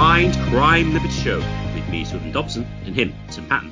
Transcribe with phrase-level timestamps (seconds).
[0.00, 1.40] Mind Crime Liberty Show
[1.74, 3.70] with me, Stephen Dobson, and him, Tim Patton.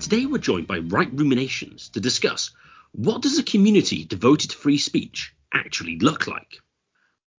[0.00, 2.50] Today we're joined by Right Ruminations to discuss
[2.92, 6.62] what does a community devoted to free speech actually look like?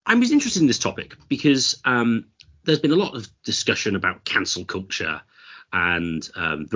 [0.04, 2.27] I was interested in this topic because um,
[2.64, 5.23] there's been a lot of discussion about cancel culture
[5.73, 6.66] and um,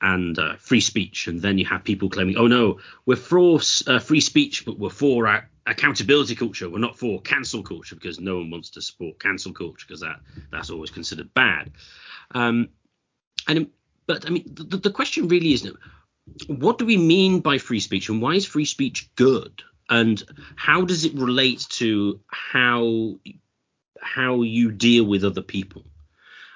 [0.00, 3.98] and uh, free speech, and then you have people claiming, "Oh no, we're for uh,
[3.98, 6.68] free speech, but we're for uh, accountability culture.
[6.68, 10.20] We're not for cancel culture because no one wants to support cancel culture because that
[10.50, 11.72] that's always considered bad."
[12.32, 12.70] Um,
[13.48, 13.70] and
[14.06, 15.70] but I mean, the, the question really is,
[16.46, 19.62] what do we mean by free speech, and why is free speech good?
[19.90, 20.22] and
[20.54, 23.16] how does it relate to how
[24.00, 25.84] how you deal with other people?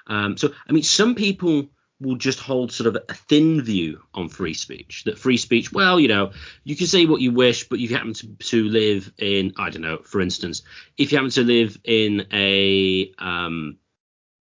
[0.07, 1.69] Um, so, I mean, some people
[2.01, 5.03] will just hold sort of a thin view on free speech.
[5.05, 6.31] That free speech, well, you know,
[6.63, 9.81] you can say what you wish, but you happen to, to live in, I don't
[9.81, 10.63] know, for instance,
[10.97, 13.77] if you happen to live in a um,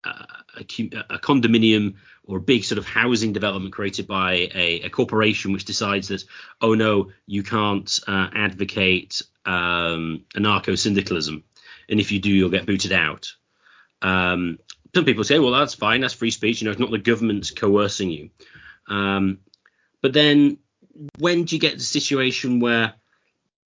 [0.03, 1.95] a, a, condominium
[2.25, 6.23] or a big sort of housing development created by a, a corporation which decides that
[6.61, 11.43] oh no you can't uh, advocate um, anarcho syndicalism
[11.89, 13.33] and if you do you'll get booted out
[14.01, 14.59] um,
[14.93, 17.51] some people say well that's fine that's free speech you know it's not the government
[17.55, 18.29] coercing you
[18.87, 19.39] um,
[20.01, 20.57] but then
[21.17, 22.93] when do you get the situation where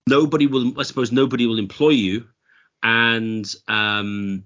[0.08, 2.28] nobody will i suppose nobody will employ you
[2.84, 4.44] and um,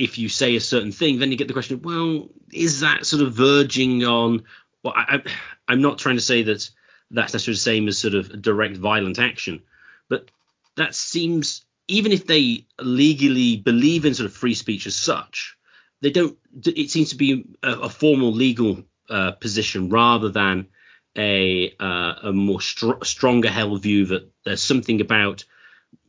[0.00, 3.22] if you say a certain thing, then you get the question, well, is that sort
[3.22, 4.44] of verging on?
[4.82, 5.22] Well, I,
[5.68, 6.68] am not trying to say that
[7.10, 9.62] that's necessarily the same as sort of direct violent action,
[10.08, 10.30] but
[10.76, 15.56] that seems even if they legally believe in sort of free speech as such,
[16.00, 16.36] they don't.
[16.64, 20.68] It seems to be a, a formal legal uh, position rather than
[21.16, 25.44] a uh, a more str- stronger held view that there's something about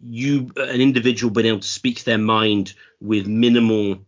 [0.04, 4.00] you an individual being able to speak their mind with minimal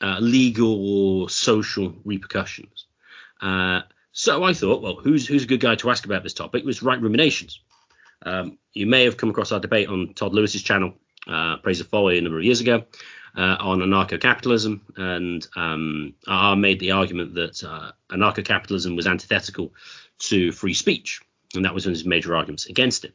[0.00, 2.86] uh, legal or social repercussions.
[3.40, 6.62] Uh, so I thought, well, who's who's a good guy to ask about this topic?
[6.62, 7.60] It was Right Ruminations.
[8.22, 10.94] Um, you may have come across our debate on Todd Lewis's channel,
[11.26, 12.84] uh, Praise of Folly, a number of years ago,
[13.38, 16.14] uh, on anarcho-capitalism, and um,
[16.60, 19.72] made the argument that uh, anarcho-capitalism was antithetical
[20.18, 21.20] to free speech,
[21.54, 23.14] and that was one of his major arguments against it.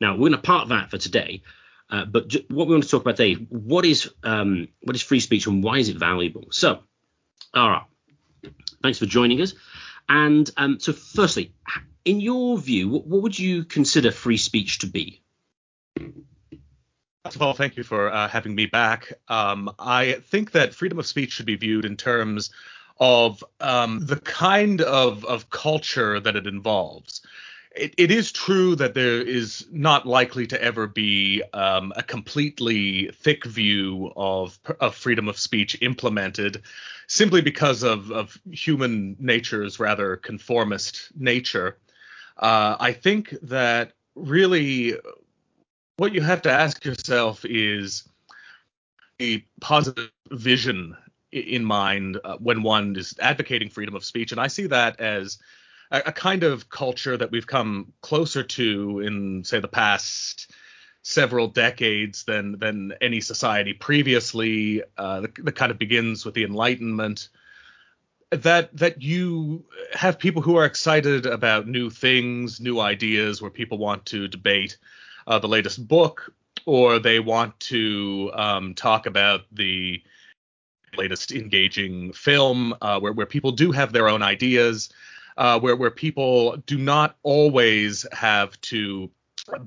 [0.00, 1.42] Now we're going to part that for today.
[1.90, 5.02] Uh, but j- what we want to talk about today, what is um, what is
[5.02, 6.46] free speech and why is it valuable?
[6.50, 6.80] So,
[7.54, 7.84] all right,
[8.82, 9.54] thanks for joining us.
[10.08, 11.52] And um, so, firstly,
[12.04, 15.22] in your view, what, what, would you consider free speech to be?
[17.24, 19.12] First of all, thank you for uh, having me back.
[19.28, 22.50] Um, I think that freedom of speech should be viewed in terms
[22.98, 27.22] of um, the kind of, of culture that it involves
[27.74, 33.10] it, it is true that there is not likely to ever be um, a completely
[33.14, 36.62] thick view of, of freedom of speech implemented
[37.06, 41.76] simply because of, of human nature's rather conformist nature.
[42.36, 44.94] Uh, I think that really
[45.96, 48.08] what you have to ask yourself is
[49.20, 50.96] a positive vision
[51.30, 54.32] in mind uh, when one is advocating freedom of speech.
[54.32, 55.38] And I see that as
[55.90, 60.50] a, a kind of culture that we've come closer to in, say, the past
[61.04, 64.82] several decades than than any society previously.
[64.96, 67.28] Uh, that, kind of begins with the Enlightenment.
[68.30, 73.78] That that you have people who are excited about new things, new ideas, where people
[73.78, 74.78] want to debate
[75.26, 76.32] uh, the latest book,
[76.66, 80.02] or they want to um, talk about the
[80.96, 84.90] latest engaging film, uh, where where people do have their own ideas
[85.36, 89.10] uh, where where people do not always have to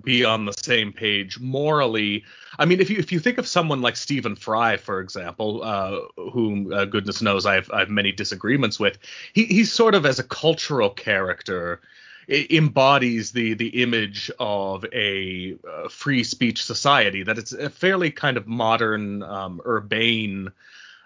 [0.03, 2.23] be on the same page morally.
[2.57, 5.99] I mean, if you if you think of someone like Stephen Fry, for example, uh,
[6.31, 8.97] whom uh, goodness knows I have, I have many disagreements with,
[9.33, 11.81] he, he's sort of as a cultural character
[12.27, 18.37] embodies the the image of a uh, free speech society that it's a fairly kind
[18.37, 20.51] of modern um, urbane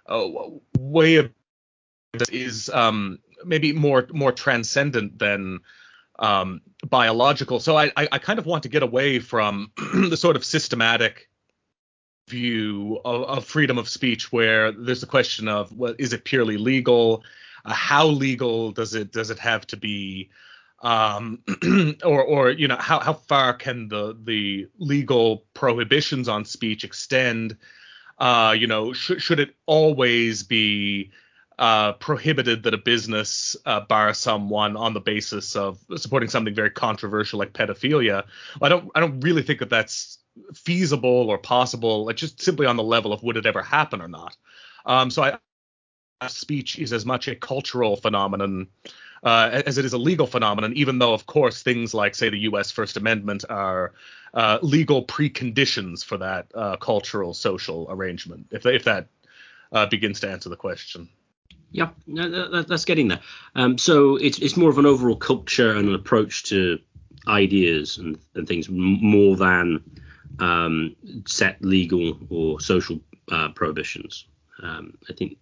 [0.07, 0.27] uh,
[0.77, 1.31] way of
[2.31, 5.59] is um, maybe more more transcendent than
[6.19, 7.59] um, biological.
[7.59, 11.29] So I, I, I kind of want to get away from the sort of systematic
[12.27, 16.57] view of, of, freedom of speech where there's a question of well, is it purely
[16.57, 17.23] legal?
[17.65, 20.29] Uh, how legal does it does it have to be?
[20.81, 21.43] Um,
[22.05, 27.57] or or you know how how far can the the legal prohibitions on speech extend?
[28.17, 31.11] Uh, you know, sh- should it always be
[31.59, 36.69] uh, prohibited that a business uh, bar someone on the basis of supporting something very
[36.71, 38.23] controversial like pedophilia.
[38.61, 40.19] I don't I don't really think that that's
[40.53, 44.07] feasible or possible, like just simply on the level of would it ever happen or
[44.07, 44.37] not.
[44.85, 45.37] Um, so I
[46.27, 48.67] speech is as much a cultural phenomenon
[49.23, 52.39] uh, as it is a legal phenomenon, even though, of course, things like, say, the
[52.39, 52.71] U.S.
[52.71, 53.93] First Amendment are
[54.33, 58.47] uh, legal preconditions for that uh, cultural social arrangement.
[58.51, 59.07] If if that
[59.71, 61.09] uh, begins to answer the question.
[61.71, 63.19] Yeah, that, that's getting there.
[63.55, 66.79] Um, so it's it's more of an overall culture and an approach to
[67.27, 69.83] ideas and, and things more than
[70.39, 70.95] um,
[71.27, 72.99] set legal or social
[73.31, 74.25] uh, prohibitions.
[74.63, 75.37] Um, I think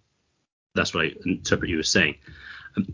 [0.74, 2.16] that's what I interpret you as saying.
[2.76, 2.86] Um,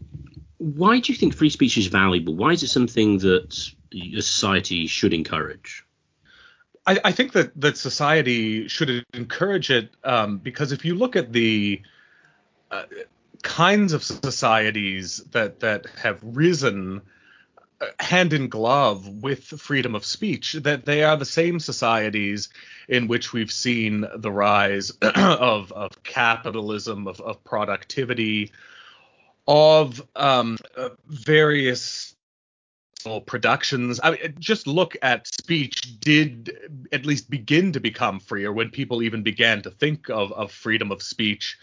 [0.59, 2.35] why do you think free speech is valuable?
[2.35, 3.53] Why is it something that
[3.93, 5.85] society should encourage?
[6.87, 11.33] I, I think that that society should encourage it um, because if you look at
[11.33, 11.83] the
[12.71, 12.85] uh,
[13.43, 17.03] kinds of societies that that have risen
[18.01, 22.49] hand in glove with freedom of speech that they are the same societies
[22.89, 28.53] in which we've seen the rise of, of capitalism of, of productivity
[29.47, 32.15] of um, uh, various
[33.27, 34.01] productions.
[34.03, 36.57] I mean, just look at speech did
[36.93, 40.91] at least begin to become freer when people even began to think of, of freedom
[40.91, 41.59] of speech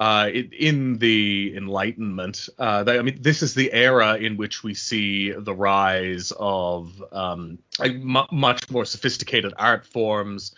[0.00, 2.48] uh, in the Enlightenment.
[2.58, 7.04] Uh, they, I mean, this is the era in which we see the rise of
[7.12, 7.58] um,
[8.32, 10.54] much more sophisticated art forms,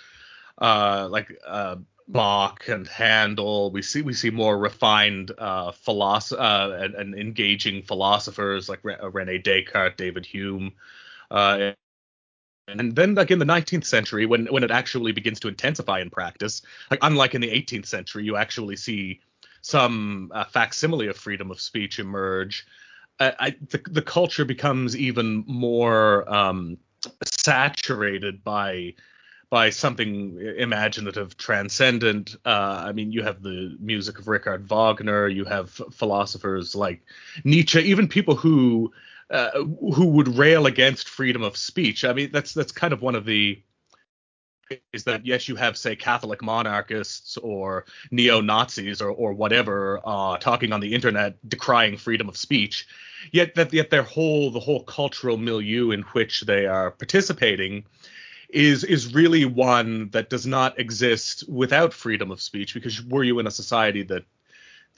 [0.58, 1.74] uh, like uh,
[2.06, 3.72] Bach and Handel.
[3.72, 8.96] We see we see more refined uh, philosoph- uh, and, and, engaging philosophers like Re-
[9.02, 10.72] Rene Descartes, David Hume.
[11.32, 11.72] Uh,
[12.68, 16.08] and then like in the 19th century when when it actually begins to intensify in
[16.10, 16.62] practice
[16.92, 19.20] like unlike in the 18th century you actually see
[19.62, 22.66] some uh, facsimile of freedom of speech emerge
[23.20, 26.78] uh, I, the, the culture becomes even more um,
[27.24, 28.94] saturated by
[29.50, 32.36] by something imaginative, transcendent.
[32.46, 37.02] Uh, I mean, you have the music of Richard Wagner, you have philosophers like
[37.44, 38.92] Nietzsche, even people who
[39.30, 39.50] uh,
[39.94, 42.04] who would rail against freedom of speech.
[42.04, 43.62] I mean, that's that's kind of one of the
[44.92, 50.36] is that yes, you have say Catholic monarchists or neo Nazis or or whatever uh,
[50.38, 52.86] talking on the internet decrying freedom of speech,
[53.32, 57.84] yet that yet their whole the whole cultural milieu in which they are participating
[58.52, 63.38] is is really one that does not exist without freedom of speech because were you
[63.38, 64.24] in a society that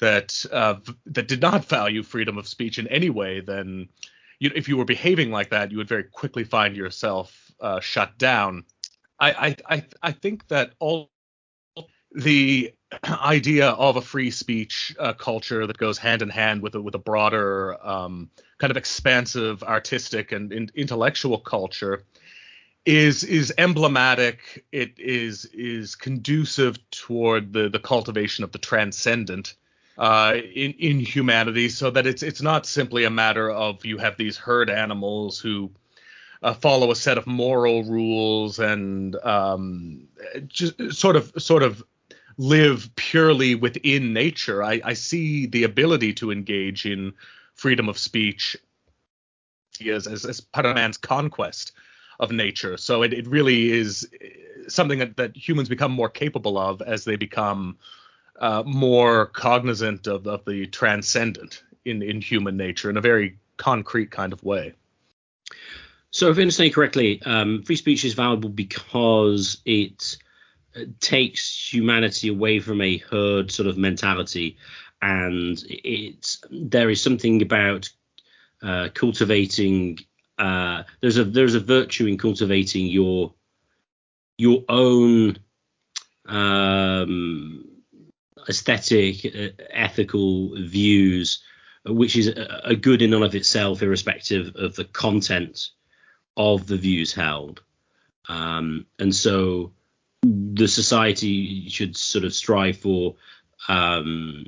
[0.00, 0.75] that uh,
[1.06, 3.88] that did not value freedom of speech in any way then
[4.41, 8.19] you, if you were behaving like that you would very quickly find yourself uh, shut
[8.19, 8.65] down
[9.20, 11.11] I, I i think that all
[12.14, 12.72] the
[13.08, 16.94] idea of a free speech uh, culture that goes hand in hand with a, with
[16.94, 22.05] a broader um, kind of expansive artistic and in, intellectual culture
[22.87, 24.64] is is emblematic.
[24.70, 29.55] It is is conducive toward the the cultivation of the transcendent
[29.96, 34.16] uh, in in humanity, so that it's it's not simply a matter of you have
[34.16, 35.70] these herd animals who
[36.44, 40.06] uh, follow a set of moral rules and um,
[40.46, 41.82] just sort of sort of
[42.37, 44.62] live purely within nature.
[44.62, 47.14] I, I see the ability to engage in
[47.55, 48.56] freedom of speech
[49.88, 51.73] as, as, as part of man's conquest
[52.20, 52.76] of nature.
[52.76, 54.07] So it, it really is
[54.69, 57.78] something that, that humans become more capable of as they become
[58.40, 64.11] uh, more cognizant of, of the transcendent in, in human nature in a very concrete
[64.11, 64.75] kind of way.
[66.14, 70.16] So, if I understand correctly, um, free speech is valuable because it
[70.76, 74.56] uh, takes humanity away from a herd sort of mentality,
[75.02, 77.90] and it's there is something about
[78.62, 79.99] uh, cultivating
[80.38, 83.35] uh, there's a there's a virtue in cultivating your
[84.38, 85.37] your own
[86.26, 87.64] um,
[88.49, 91.42] aesthetic, uh, ethical views,
[91.85, 95.71] which is a, a, good in and of itself, irrespective of the content
[96.37, 97.62] of the views held.
[98.29, 99.73] Um, and so
[100.23, 103.17] the society should sort of strive for
[103.69, 104.47] um,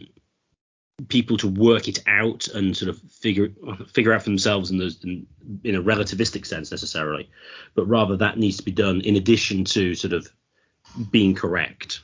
[1.08, 3.50] people to work it out and sort of figure
[3.92, 5.26] figure out for themselves in, those, in,
[5.62, 7.28] in a relativistic sense necessarily,
[7.74, 10.28] but rather that needs to be done in addition to sort of
[11.10, 12.00] being correct.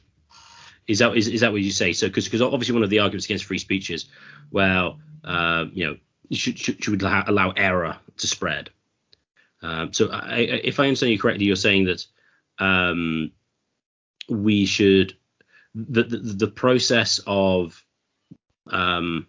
[0.86, 1.92] Is that is, is that what you say?
[1.92, 4.06] So because because obviously one of the arguments against free speech is,
[4.50, 5.96] well, uh, you know,
[6.32, 8.70] should, should, should we allow error to spread?
[9.62, 12.06] Um, so I, if I understand you correctly, you're saying that
[12.58, 13.32] um,
[14.28, 15.16] we should
[15.74, 17.82] the, the the process of
[18.70, 19.26] um,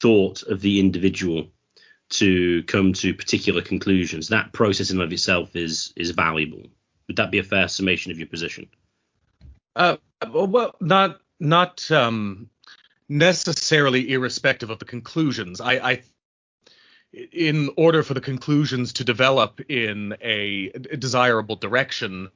[0.00, 1.48] thought of the individual
[2.10, 4.28] to come to particular conclusions.
[4.28, 6.66] That process in of itself is is valuable.
[7.06, 8.68] Would that be a fair summation of your position?
[9.76, 9.96] Uh,
[10.32, 12.48] well, not not um,
[13.08, 15.60] necessarily irrespective of the conclusions.
[15.60, 16.02] I, I
[17.12, 22.30] in order for the conclusions to develop in a desirable direction,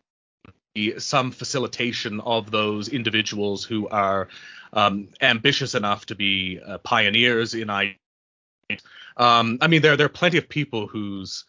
[0.99, 4.29] some facilitation of those individuals who are
[4.73, 7.97] um, ambitious enough to be uh, pioneers in I.
[9.17, 11.45] Um, I mean, there there are plenty of people whose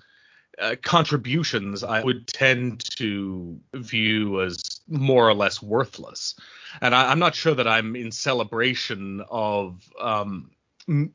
[0.62, 6.36] uh, contributions I would tend to view as more or less worthless,
[6.82, 10.52] and I, am not sure that I'm in celebration of um,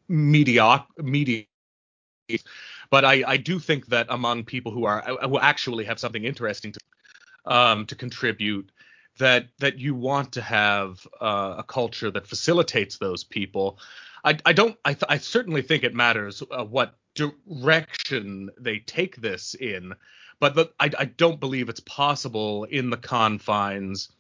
[0.09, 1.45] mediocre media
[2.91, 6.73] but I, I do think that among people who are who actually have something interesting
[6.73, 6.81] to
[7.47, 8.71] um, to contribute,
[9.19, 13.79] that that you want to have uh, a culture that facilitates those people.
[14.25, 14.77] I, I don't.
[14.85, 19.95] I, th- I certainly think it matters uh, what direction they take this in,
[20.39, 24.11] but the, I, I don't believe it's possible in the confines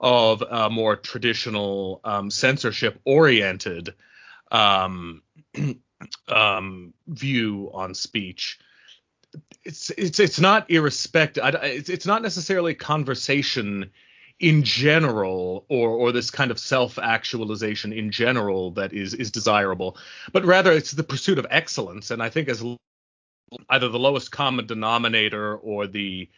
[0.00, 3.94] of a more traditional um, censorship oriented
[4.50, 5.22] um,
[6.28, 8.58] um, view on speech.
[9.64, 11.44] It's it's it's not irrespective.
[11.62, 13.90] It's it's not necessarily conversation
[14.40, 19.96] in general or or this kind of self-actualization in general that is is desirable,
[20.32, 22.10] but rather it's the pursuit of excellence.
[22.10, 22.62] And I think as
[23.70, 26.28] either the lowest common denominator or the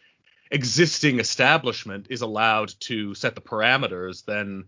[0.51, 4.65] existing establishment is allowed to set the parameters, then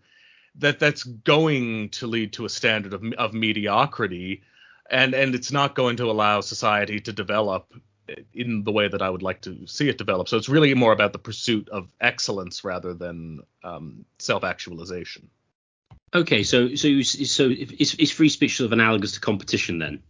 [0.55, 4.41] that that's going to lead to a standard of, of mediocrity
[4.89, 7.73] and and it's not going to allow society to develop
[8.33, 10.29] in the way that I would like to see it develop.
[10.29, 15.29] So it's really more about the pursuit of excellence rather than um, self-actualization.
[16.13, 20.01] Okay, so so so is, is free speech sort of analogous to competition then?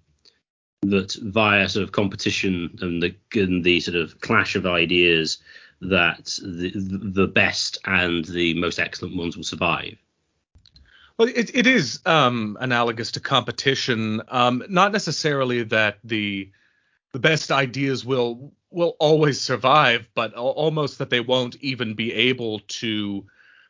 [0.84, 5.40] That via sort of competition and the and the sort of clash of ideas
[5.82, 9.98] that the the best and the most excellent ones will survive.
[11.18, 14.22] Well, it, it is um, analogous to competition.
[14.28, 16.52] Um, not necessarily that the
[17.14, 22.60] the best ideas will will always survive, but almost that they won't even be able
[22.68, 23.26] to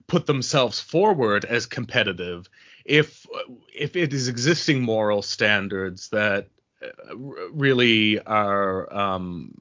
[0.08, 2.50] put themselves forward as competitive
[2.84, 3.26] if
[3.74, 6.48] if it is existing moral standards that
[6.82, 9.54] uh, really are um,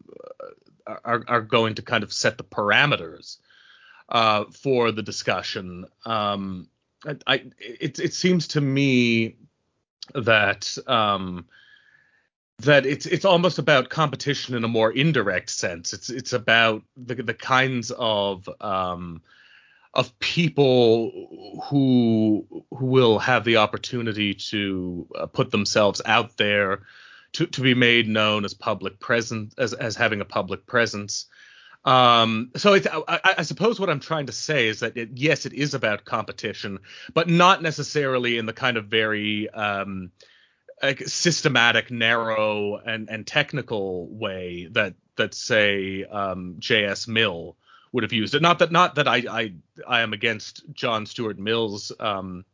[0.87, 3.39] are, are going to kind of set the parameters
[4.09, 5.87] uh, for the discussion.
[6.05, 6.69] Um,
[7.27, 9.37] I, it it seems to me
[10.15, 11.47] that um
[12.59, 15.93] that it's it's almost about competition in a more indirect sense.
[15.93, 19.23] It's it's about the the kinds of um
[19.95, 26.83] of people who who will have the opportunity to uh, put themselves out there
[27.33, 31.27] to to be made known as public presence as as having a public presence
[31.87, 35.53] um, so I, I, suppose what I'm trying to say is that it, yes, it
[35.53, 36.81] is about competition,
[37.15, 40.11] but not necessarily in the kind of very um,
[40.83, 47.07] like systematic, narrow, and and technical way that that say um, J.S.
[47.07, 47.57] Mill
[47.93, 48.43] would have used it.
[48.43, 49.53] Not that not that I I,
[49.87, 52.45] I am against John Stuart Mill's um,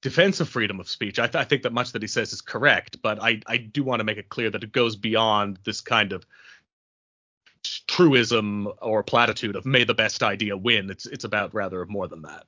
[0.00, 1.18] defense of freedom of speech.
[1.18, 3.82] I, th- I, think that much that he says is correct, but I, I do
[3.82, 6.26] want to make it clear that it goes beyond this kind of
[7.94, 10.90] truism or platitude of may the best idea win.
[10.90, 12.44] It's it's about rather more than that.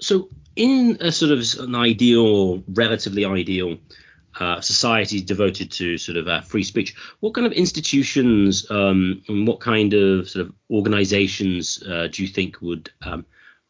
[0.00, 3.78] So in a sort of an ideal, relatively ideal
[4.38, 9.46] uh, society devoted to sort of uh, free speech, what kind of institutions um, and
[9.46, 13.24] what kind of sort of organizations uh, do you think would um,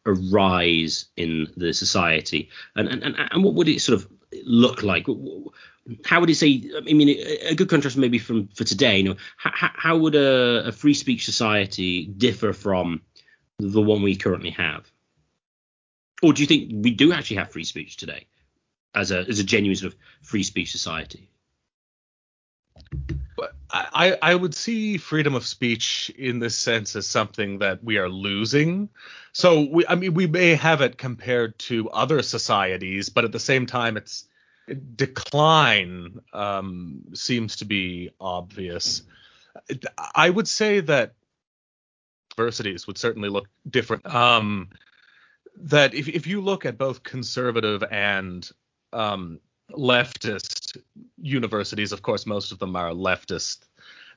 [0.05, 4.09] arise in the society, and, and and what would it sort of
[4.45, 5.05] look like?
[6.05, 6.63] How would it say?
[6.75, 8.97] I mean, a good contrast maybe from for today.
[8.97, 13.01] You know, how, how would a, a, free speech society differ from
[13.59, 14.89] the one we currently have?
[16.21, 18.27] Or do you think we do actually have free speech today,
[18.95, 21.29] as a as a genuine sort of free speech society?
[23.71, 28.07] I, I would see freedom of speech in this sense as something that we are
[28.07, 28.89] losing.
[29.31, 33.39] So we, I mean, we may have it compared to other societies, but at the
[33.39, 34.25] same time, it's
[34.95, 39.03] decline um, seems to be obvious.
[40.15, 41.13] I would say that
[42.37, 44.05] universities would certainly look different.
[44.13, 44.69] Um,
[45.57, 48.49] that if, if you look at both conservative and
[48.91, 49.39] um,
[49.71, 50.77] leftist
[51.21, 53.59] universities, of course, most of them are leftist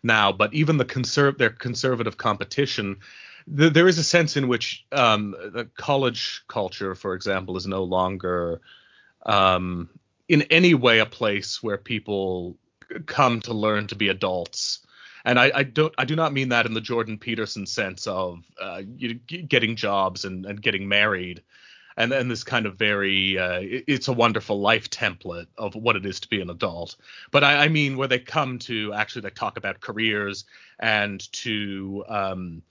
[0.02, 2.96] now, but even the conserv- their conservative competition,
[3.54, 7.84] th- there is a sense in which um, the college culture, for example, is no
[7.84, 8.60] longer
[9.26, 9.90] um,
[10.28, 12.56] in any way a place where people
[13.06, 14.80] come to learn to be adults.
[15.24, 18.44] And I, I don't I do not mean that in the Jordan Peterson sense of
[18.60, 18.82] uh,
[19.48, 21.42] getting jobs and, and getting married.
[21.96, 26.04] and and this kind of very uh, it's a wonderful life template of what it
[26.06, 26.96] is to be an adult.
[27.30, 30.44] But I, I mean where they come to actually like talk about careers
[30.78, 32.62] and to um,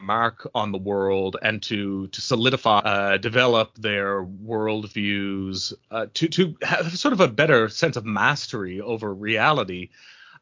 [0.00, 6.56] mark on the world and to to solidify, uh, develop their worldviews, uh, to to
[6.62, 9.90] have sort of a better sense of mastery over reality.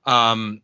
[0.05, 0.63] Um,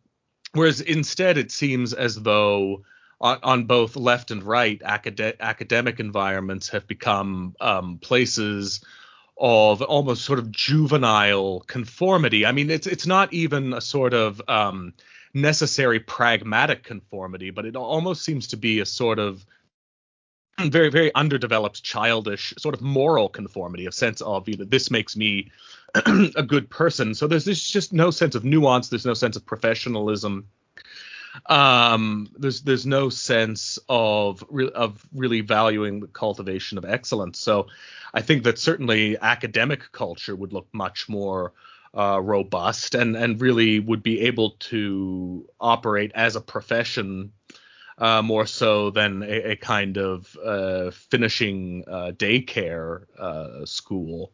[0.53, 2.83] whereas instead, it seems as though
[3.21, 8.81] on, on both left and right, acad- academic environments have become um, places
[9.37, 12.45] of almost sort of juvenile conformity.
[12.45, 14.93] I mean, it's it's not even a sort of um,
[15.33, 19.45] necessary pragmatic conformity, but it almost seems to be a sort of
[20.67, 25.15] very very underdeveloped childish sort of moral conformity a sense of you know this makes
[25.15, 25.49] me
[26.35, 27.15] a good person.
[27.15, 28.89] So there's, there's just no sense of nuance.
[28.89, 30.47] There's no sense of professionalism.
[31.45, 37.39] Um there's there's no sense of re- of really valuing the cultivation of excellence.
[37.39, 37.67] So
[38.13, 41.53] i think that certainly academic culture would look much more
[41.93, 47.31] uh, robust and and really would be able to operate as a profession
[47.97, 54.31] uh, more so than a, a kind of uh, finishing uh, daycare uh, school.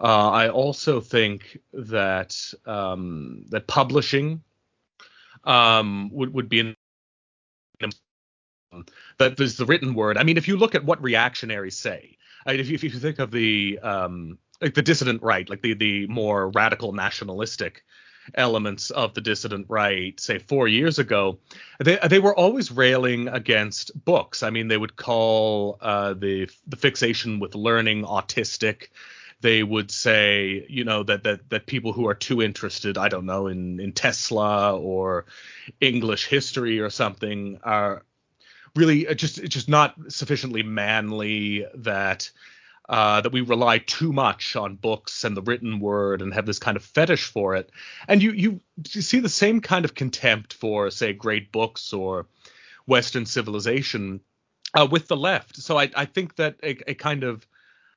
[0.00, 2.36] Uh, I also think that
[2.66, 4.42] um, that publishing
[5.44, 6.74] um, would would be an
[9.18, 10.18] that there's the written word.
[10.18, 12.90] I mean, if you look at what reactionaries say, I mean, if, you, if you
[12.90, 17.84] think of the um, like the dissident right, like the the more radical nationalistic
[18.34, 21.38] elements of the dissident right, say four years ago,
[21.80, 24.42] they they were always railing against books.
[24.42, 28.88] I mean, they would call uh, the the fixation with learning autistic.
[29.40, 33.26] They would say, you know, that that that people who are too interested, I don't
[33.26, 35.26] know, in in Tesla or
[35.80, 38.04] English history or something, are
[38.74, 42.30] really just just not sufficiently manly that
[42.88, 46.58] uh, that we rely too much on books and the written word and have this
[46.58, 47.70] kind of fetish for it.
[48.06, 52.26] And you, you you see the same kind of contempt for say great books or
[52.86, 54.20] Western civilization
[54.74, 55.56] uh, with the left.
[55.56, 57.46] So I, I think that a, a kind of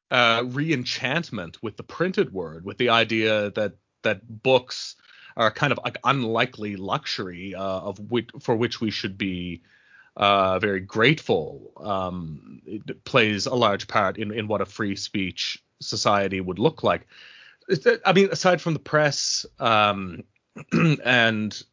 [0.09, 4.95] uh, re-enchantment with the printed word, with the idea that that books
[5.37, 9.61] are kind of like unlikely luxury uh, of which, for which we should be
[10.17, 11.71] uh, very grateful.
[11.77, 16.83] Um, it plays a large part in, in what a free speech society would look
[16.83, 17.07] like.
[18.05, 20.23] I mean, aside from the press um,
[21.03, 21.63] and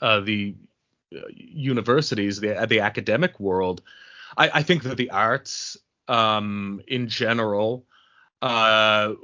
[0.00, 0.54] uh, the
[1.14, 3.82] uh, universities, the the academic world,
[4.36, 5.76] I, I think that the arts
[6.08, 7.86] um, in general
[8.42, 9.14] uh,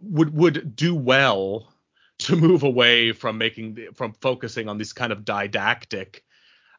[0.00, 1.72] would would do well
[2.18, 6.24] to move away from making from focusing on this kind of didactic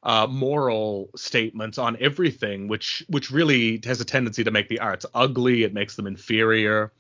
[0.06, 5.06] uh, moral statements on everything, which which really has a tendency to make the arts
[5.14, 5.64] ugly.
[5.64, 6.92] It makes them inferior.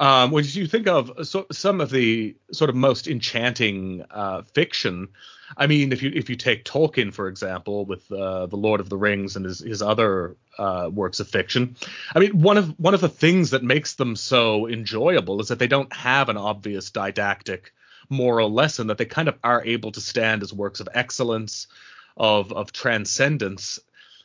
[0.00, 5.08] Um, when you think of so, some of the sort of most enchanting uh, fiction,
[5.56, 8.88] I mean, if you if you take Tolkien for example, with uh, the Lord of
[8.88, 11.76] the Rings and his his other uh, works of fiction,
[12.16, 15.60] I mean, one of one of the things that makes them so enjoyable is that
[15.60, 17.72] they don't have an obvious didactic
[18.08, 21.68] moral lesson; that they kind of are able to stand as works of excellence
[22.16, 23.78] of of transcendence.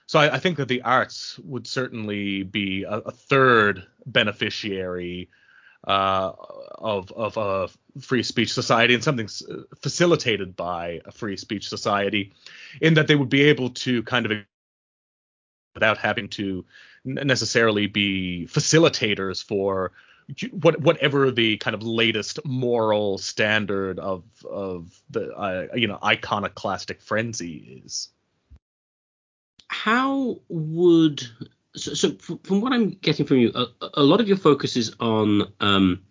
[0.07, 5.29] So I, I think that the arts would certainly be a, a third beneficiary
[5.87, 6.31] uh,
[6.77, 7.69] of of a
[8.01, 9.29] free speech society and something
[9.81, 12.33] facilitated by a free speech society,
[12.81, 14.31] in that they would be able to kind of
[15.73, 16.65] without having to
[17.03, 19.91] necessarily be facilitators for
[20.51, 27.01] what, whatever the kind of latest moral standard of of the uh, you know iconoclastic
[27.01, 28.09] frenzy is.
[29.67, 31.27] How would
[31.75, 32.11] so, so
[32.43, 36.01] from what I'm getting from you, a, a lot of your focus is on um,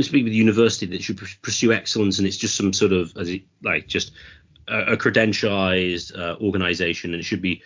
[0.00, 3.28] speaking with the university that should pursue excellence, and it's just some sort of as
[3.28, 4.12] it, like just
[4.68, 7.62] a, a credentialized uh, organization, and it should be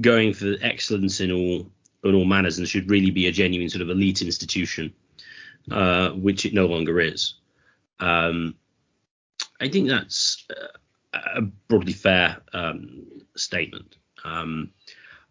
[0.00, 1.70] going for excellence in all
[2.04, 4.92] in all manners and should really be a genuine sort of elite institution,
[5.70, 7.34] uh, which it no longer is.
[7.98, 8.54] Um,
[9.60, 10.46] I think that's
[11.12, 13.96] a broadly fair um, statement.
[14.24, 14.70] Um,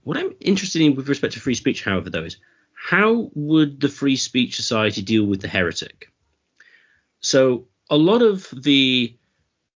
[0.03, 2.37] what I'm interested in with respect to free speech, however, though, is
[2.73, 6.11] how would the Free Speech Society deal with the heretic?
[7.19, 9.15] So a lot of the,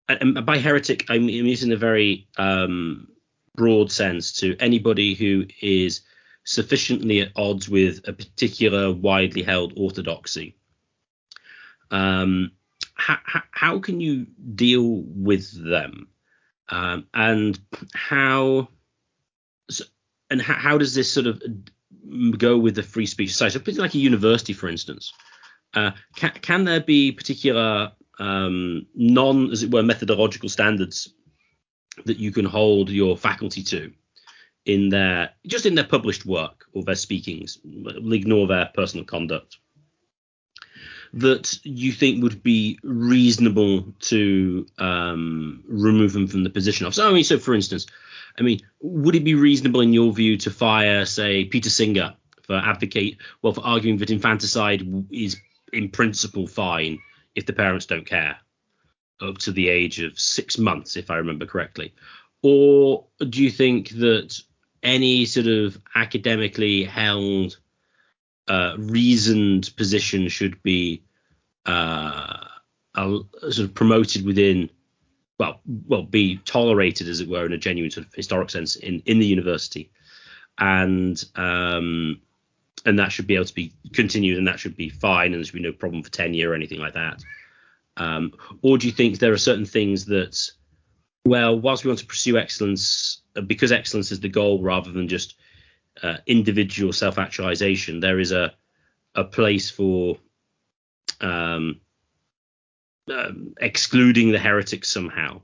[0.08, 3.08] and by heretic, I'm using a very um,
[3.56, 6.02] broad sense to anybody who is
[6.44, 10.56] sufficiently at odds with a particular widely held orthodoxy.
[11.92, 12.52] Um,
[12.96, 13.18] how,
[13.52, 16.08] how, can you deal with them?
[16.70, 17.60] Um, and
[17.94, 18.70] how,
[20.30, 21.42] and how, how, does this sort of
[22.38, 23.60] go with the free speech society?
[23.74, 25.14] So, like a university, for instance,
[25.74, 31.14] uh, can, can there be particular um, non, as it were, methodological standards
[32.06, 33.92] that you can hold your faculty to
[34.66, 37.60] in their just in their published work or their speakings?
[37.66, 39.58] Ignore their personal conduct
[41.14, 46.96] that you think would be reasonable to um, remove them from the position of.
[46.96, 47.86] So, I mean, so for instance,
[48.38, 52.56] I mean, would it be reasonable in your view to fire, say, Peter Singer for
[52.56, 55.38] advocate, well, for arguing that infanticide is
[55.72, 57.00] in principle fine
[57.36, 58.38] if the parents don't care,
[59.22, 61.94] up to the age of six months, if I remember correctly,
[62.42, 64.40] or do you think that
[64.84, 67.58] any sort of academically held
[68.48, 71.04] uh, reasoned position should be
[71.66, 72.46] uh,
[72.96, 74.70] sort of promoted within,
[75.40, 79.02] well, well, be tolerated, as it were, in a genuine sort of historic sense in
[79.06, 79.90] in the university,
[80.58, 82.22] and um,
[82.86, 85.46] and that should be able to be continued, and that should be fine, and there
[85.46, 87.24] should be no problem for tenure or anything like that.
[87.96, 90.50] Um, or do you think there are certain things that,
[91.26, 95.08] well, whilst we want to pursue excellence, uh, because excellence is the goal rather than
[95.08, 95.36] just
[96.02, 98.54] uh, individual self-actualization, there is a
[99.16, 100.18] a place for
[101.22, 101.80] um,
[103.12, 105.42] um, excluding the heretics somehow.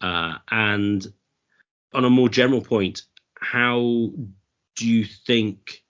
[0.00, 1.06] Uh, and
[1.94, 3.02] on a more general point,
[3.40, 4.10] how
[4.76, 5.82] do you think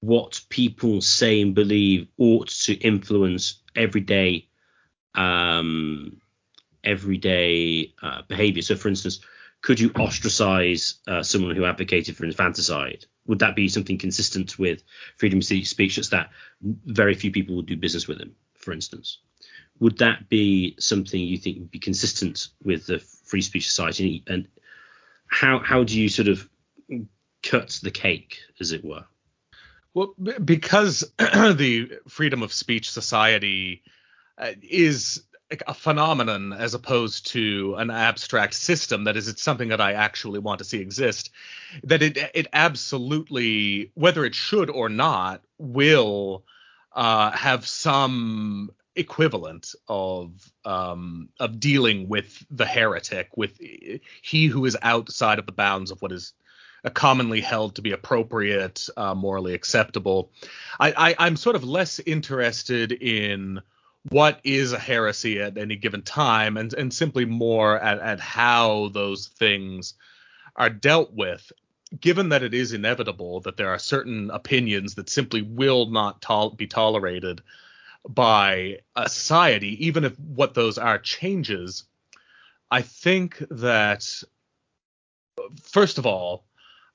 [0.00, 4.48] what people say and believe ought to influence everyday
[5.14, 6.20] um,
[6.84, 8.62] everyday uh, behavior?
[8.62, 9.20] So, for instance,
[9.62, 13.06] could you ostracize uh, someone who advocated for infanticide?
[13.26, 14.82] Would that be something consistent with
[15.16, 19.18] freedom of speech, such that very few people would do business with him, for instance?
[19.80, 24.22] Would that be something you think would be consistent with the free speech society?
[24.26, 24.48] And
[25.26, 26.48] how how do you sort of
[27.42, 29.04] cut the cake, as it were?
[29.94, 33.82] Well, because the freedom of speech society
[34.36, 35.22] uh, is
[35.66, 40.38] a phenomenon as opposed to an abstract system that is it's something that I actually
[40.38, 41.30] want to see exist
[41.82, 46.44] that it it absolutely whether it should or not will
[46.92, 50.30] uh, have some equivalent of
[50.64, 56.00] um, of dealing with the heretic with he who is outside of the bounds of
[56.00, 56.32] what is
[56.92, 60.30] commonly held to be appropriate uh, morally acceptable.
[60.78, 63.60] I, I I'm sort of less interested in
[64.10, 68.88] what is a heresy at any given time and, and simply more at, at how
[68.88, 69.94] those things
[70.56, 71.50] are dealt with
[72.00, 76.24] given that it is inevitable that there are certain opinions that simply will not
[76.56, 77.40] be tolerated
[78.08, 81.84] by a society even if what those are changes
[82.70, 84.06] i think that
[85.62, 86.44] first of all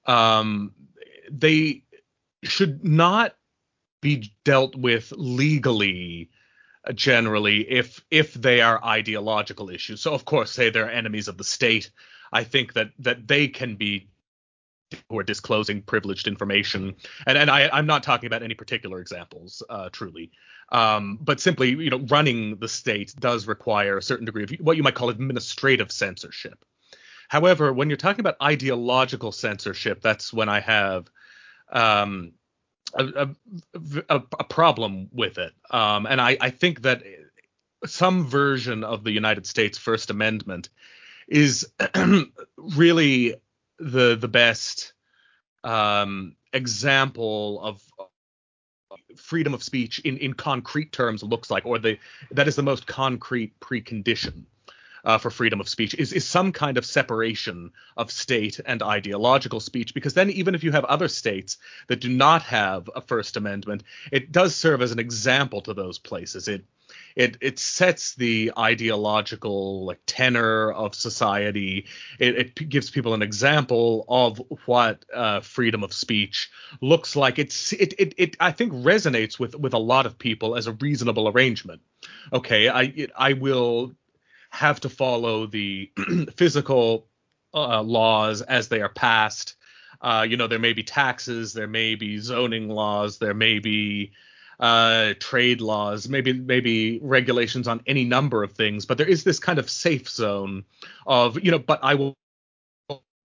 [0.06, 0.74] um,
[1.30, 1.84] they
[2.44, 3.36] should not
[4.02, 6.30] be dealt with legally
[6.94, 10.02] generally if if they are ideological issues.
[10.02, 11.92] So of course, say they're enemies of the state,
[12.32, 14.10] I think that that they can be
[15.10, 16.96] who are disclosing privileged information.
[17.28, 20.32] And and I I'm not talking about any particular examples, uh, truly.
[20.72, 24.78] Um, but simply, you know, running the state does require a certain degree of what
[24.78, 26.64] you might call administrative censorship.
[27.28, 31.10] However, when you're talking about ideological censorship, that's when I have
[31.72, 32.34] um,
[32.94, 33.30] a,
[34.10, 35.54] a, a problem with it.
[35.70, 37.04] Um, and I, I think that
[37.86, 40.70] some version of the United States First Amendment
[41.28, 41.68] is
[42.58, 43.36] really
[43.80, 44.94] the the best
[45.64, 47.82] um, example of
[49.16, 51.98] freedom of speech in, in concrete terms looks like, or the
[52.32, 54.44] that is the most concrete precondition
[55.06, 59.60] uh, for freedom of speech is, is some kind of separation of state and ideological
[59.60, 59.94] speech.
[59.94, 61.58] Because then, even if you have other states
[61.88, 65.98] that do not have a First Amendment, it does serve as an example to those
[65.98, 66.48] places.
[66.48, 66.66] It
[67.16, 71.86] it it sets the ideological like tenor of society.
[72.20, 76.50] It, it gives people an example of what uh, freedom of speech
[76.82, 77.40] looks like.
[77.40, 80.74] It's it, it it I think resonates with with a lot of people as a
[80.74, 81.82] reasonable arrangement.
[82.34, 83.94] Okay, I it, I will
[84.50, 85.92] have to follow the
[86.36, 87.08] physical
[87.54, 89.56] uh, laws as they are passed.
[90.02, 94.12] Uh, you know, there may be taxes, there may be zoning laws, there may be
[94.60, 99.40] uh, trade laws, maybe maybe regulations on any number of things, but there is this
[99.40, 100.66] kind of safe zone
[101.08, 101.60] of you know.
[101.60, 102.16] But I will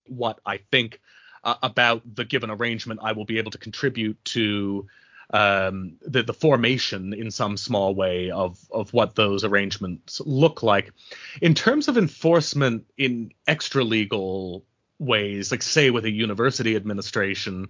[0.07, 1.01] what I think
[1.43, 3.01] uh, about the given arrangement.
[3.03, 4.87] I will be able to contribute to
[5.31, 10.93] um, the, the formation in some small way of of what those arrangements look like.
[11.41, 14.65] In terms of enforcement in extra legal
[14.99, 17.69] ways, like say with a university administration,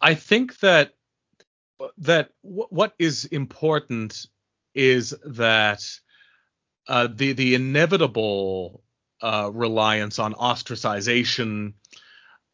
[0.00, 0.94] I think that
[1.98, 4.26] that w- what is important
[4.74, 5.88] is that
[6.88, 8.82] uh, the the inevitable
[9.22, 11.74] uh, reliance on ostracization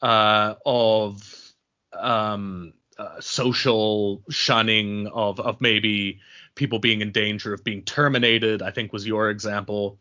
[0.00, 1.52] uh, of
[1.92, 6.20] um, uh, social shunning of of maybe
[6.54, 8.62] people being in danger of being terminated.
[8.62, 9.98] I think was your example.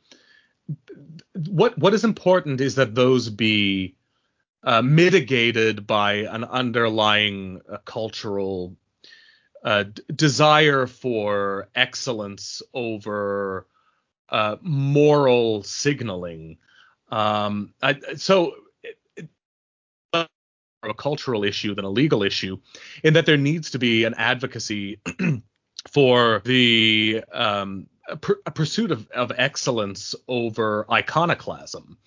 [1.49, 3.95] What what is important is that those be
[4.63, 8.75] uh, mitigated by an underlying uh, cultural
[9.63, 13.65] uh, d- desire for excellence over
[14.29, 16.57] uh, moral signaling.
[17.09, 18.53] Um, I, so
[20.89, 22.57] a cultural issue than a legal issue,
[23.03, 24.99] in that there needs to be an advocacy
[25.91, 31.97] for the um, a, pr- a pursuit of, of excellence over iconoclasm.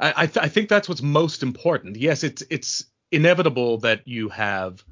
[0.00, 1.96] I, I, th- I think that's what's most important.
[1.96, 4.82] Yes, it's it's inevitable that you have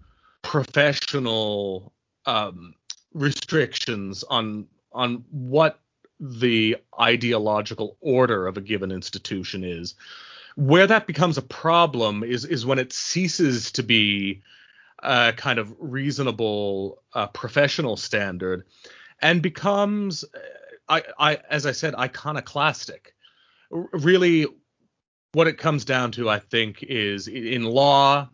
[0.42, 1.92] professional
[2.26, 2.74] um,
[3.14, 5.80] restrictions on on what
[6.20, 9.94] the ideological order of a given institution is.
[10.56, 14.42] Where that becomes a problem is is when it ceases to be
[15.02, 18.64] a kind of reasonable uh, professional standard
[19.20, 20.24] and becomes,
[20.88, 23.14] I, I as I said, iconoclastic.
[23.72, 24.46] R- really,
[25.32, 28.28] what it comes down to, I think, is in law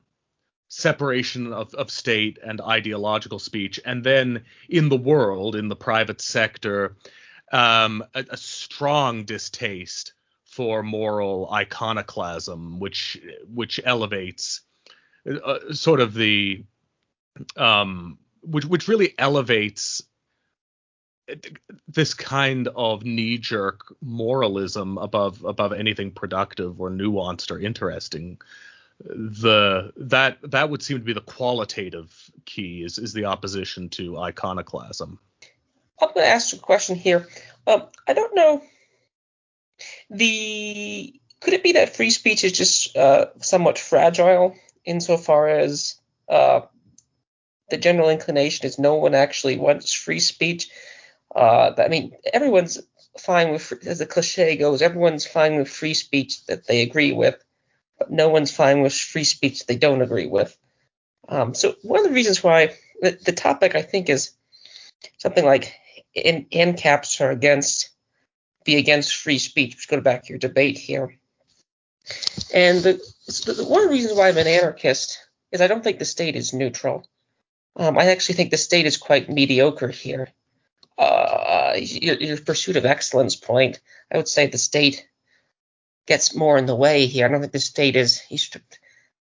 [0.69, 6.21] separation of, of state and ideological speech, and then in the world, in the private
[6.21, 6.97] sector,
[7.53, 10.13] um, a, a strong distaste
[10.49, 13.21] for moral iconoclasm, which
[13.53, 14.63] which elevates
[15.45, 16.65] uh, sort of the
[17.57, 20.03] um, which which really elevates
[21.87, 28.41] this kind of knee-jerk moralism above above anything productive or nuanced or interesting.
[29.01, 34.19] The that that would seem to be the qualitative key is is the opposition to
[34.19, 35.19] iconoclasm.
[36.01, 37.29] I'm going to ask you a question here.
[37.67, 38.63] Um, i don't know
[40.11, 45.95] the could it be that free speech is just uh, somewhat fragile insofar as
[46.29, 46.63] uh,
[47.71, 50.69] the general inclination is no one actually wants free speech.
[51.35, 52.81] Uh, I mean, everyone's
[53.19, 57.37] fine with, as the cliche goes, everyone's fine with free speech that they agree with,
[57.99, 60.57] but no one's fine with free speech they don't agree with.
[61.29, 64.33] Um, so one of the reasons why the, the topic I think is
[65.19, 65.75] something like
[66.15, 67.91] in, ANCAPs are against
[68.69, 69.77] be against free speech.
[69.77, 71.17] Let's go back to your debate here.
[72.53, 72.93] And the,
[73.27, 75.19] the, one of the reasons why I'm an anarchist
[75.51, 77.09] is I don't think the state is neutral.
[77.77, 80.29] Um, I actually think the state is quite mediocre here.
[80.99, 83.81] Uh, your, your, pursuit of excellence point,
[84.13, 85.09] I would say the state
[86.07, 87.25] gets more in the way here.
[87.25, 88.21] I don't think the state is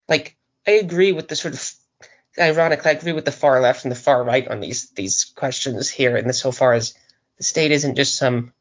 [0.10, 0.36] like
[0.68, 1.74] I agree with the sort of
[2.38, 5.88] ironically I agree with the far left and the far right on these these questions
[5.90, 6.96] here, and so far as
[7.38, 8.52] the state isn't just some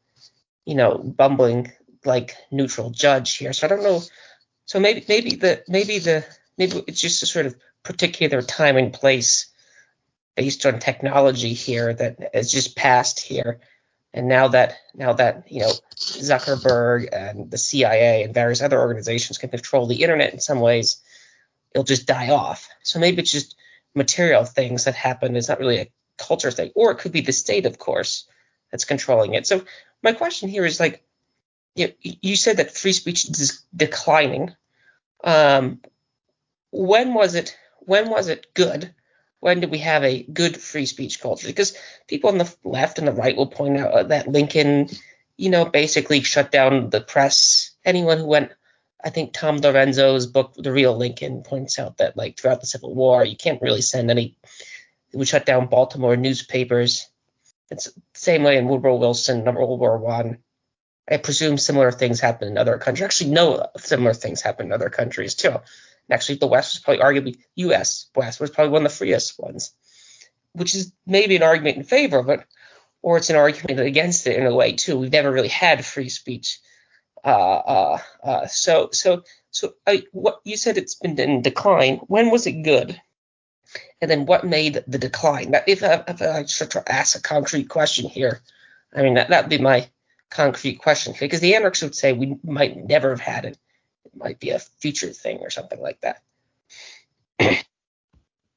[0.67, 1.71] you know, bumbling
[2.03, 3.53] like neutral judge here.
[3.53, 4.01] So I don't know.
[4.65, 6.25] So maybe maybe the maybe the
[6.57, 9.47] maybe it's just a sort of particular time and place
[10.35, 13.61] based on technology here that has just passed here.
[14.13, 19.37] And now that now that you know Zuckerberg and the CIA and various other organizations
[19.37, 20.97] can control the internet in some ways,
[21.73, 22.67] it'll just die off.
[22.83, 23.55] So maybe it's just
[23.95, 25.37] material things that happen.
[25.37, 28.27] It's not really a culture thing, or it could be the state, of course,
[28.69, 29.47] that's controlling it.
[29.47, 29.63] So
[30.03, 31.03] my question here is like,
[31.75, 34.55] you, you said that free speech is declining.
[35.23, 35.81] Um,
[36.71, 37.55] when was it?
[37.81, 38.93] When was it good?
[39.39, 41.47] When did we have a good free speech culture?
[41.47, 44.89] Because people on the left and the right will point out that Lincoln,
[45.37, 47.71] you know, basically shut down the press.
[47.85, 48.51] Anyone who went,
[49.03, 52.95] I think Tom DiLorenzo's book, The Real Lincoln, points out that like throughout the Civil
[52.95, 54.37] War, you can't really send any.
[55.13, 57.07] Would shut down Baltimore newspapers.
[57.69, 60.37] It's the same way in Woodrow Wilson, World War One.
[61.09, 61.15] I.
[61.15, 63.05] I presume similar things happen in other countries.
[63.05, 65.49] Actually, no similar things happen in other countries too.
[65.49, 65.61] And
[66.11, 68.09] actually, the West was probably arguably U.S.
[68.15, 69.73] West was probably one of the freest ones,
[70.51, 72.41] which is maybe an argument in favor of it,
[73.01, 74.97] or it's an argument against it in a way too.
[74.97, 76.59] We've never really had free speech.
[77.23, 81.97] Uh, uh, uh, so, so, so, I, what you said it's been in decline.
[82.07, 83.01] When was it good?
[84.01, 85.51] And then what made the decline?
[85.51, 88.41] Now, If I, if I should ask a concrete question here,
[88.95, 89.89] I mean that that would be my
[90.29, 93.57] concrete question because the anarchists would say we might never have had it.
[94.05, 96.21] It might be a future thing or something like that.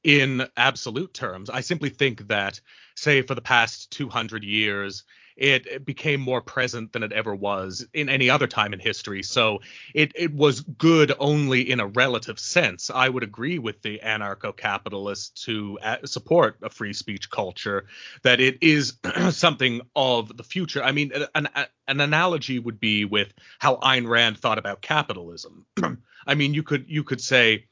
[0.03, 2.59] In absolute terms, I simply think that,
[2.95, 5.03] say, for the past 200 years,
[5.35, 9.23] it, became more present than it ever was in any other time in history.
[9.23, 9.59] So
[9.93, 12.89] it it was good only in a relative sense.
[12.89, 17.87] I would agree with the anarcho-capitalists who uh, support a free speech culture
[18.23, 18.93] that it is
[19.31, 20.83] something of the future.
[20.83, 21.47] I mean, an
[21.87, 25.65] an analogy would be with how Ayn Rand thought about capitalism.
[26.27, 27.65] I mean, you could you could say,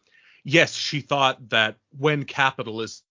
[0.44, 3.04] yes, she thought that when capitalism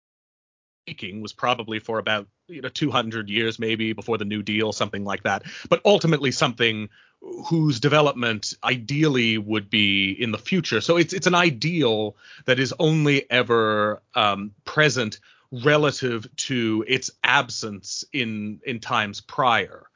[1.20, 5.22] was probably for about you know 200 years maybe before the new deal something like
[5.22, 5.44] that.
[5.68, 6.88] But ultimately something
[7.20, 10.80] whose development ideally would be in the future.
[10.80, 18.04] So it's it's an ideal that is only ever um, present relative to its absence
[18.12, 19.88] in in times prior.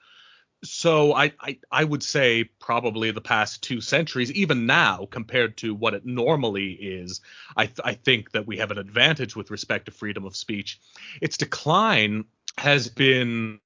[0.64, 5.74] So I, I, I would say probably the past two centuries, even now compared to
[5.74, 7.20] what it normally is,
[7.56, 10.78] I, th- I think that we have an advantage with respect to freedom of speech.
[11.20, 12.26] Its decline
[12.58, 13.60] has been,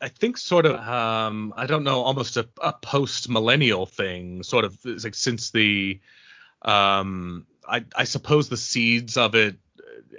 [0.00, 4.64] I think, sort of um, I don't know, almost a, a post millennial thing, sort
[4.64, 6.00] of like since the
[6.62, 9.56] um, I, I suppose the seeds of it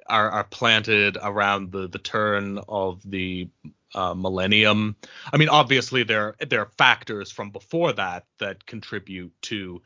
[0.08, 3.49] are, are planted around the the turn of the
[3.93, 4.95] uh, millennium.
[5.31, 9.81] I mean, obviously there there are factors from before that that contribute to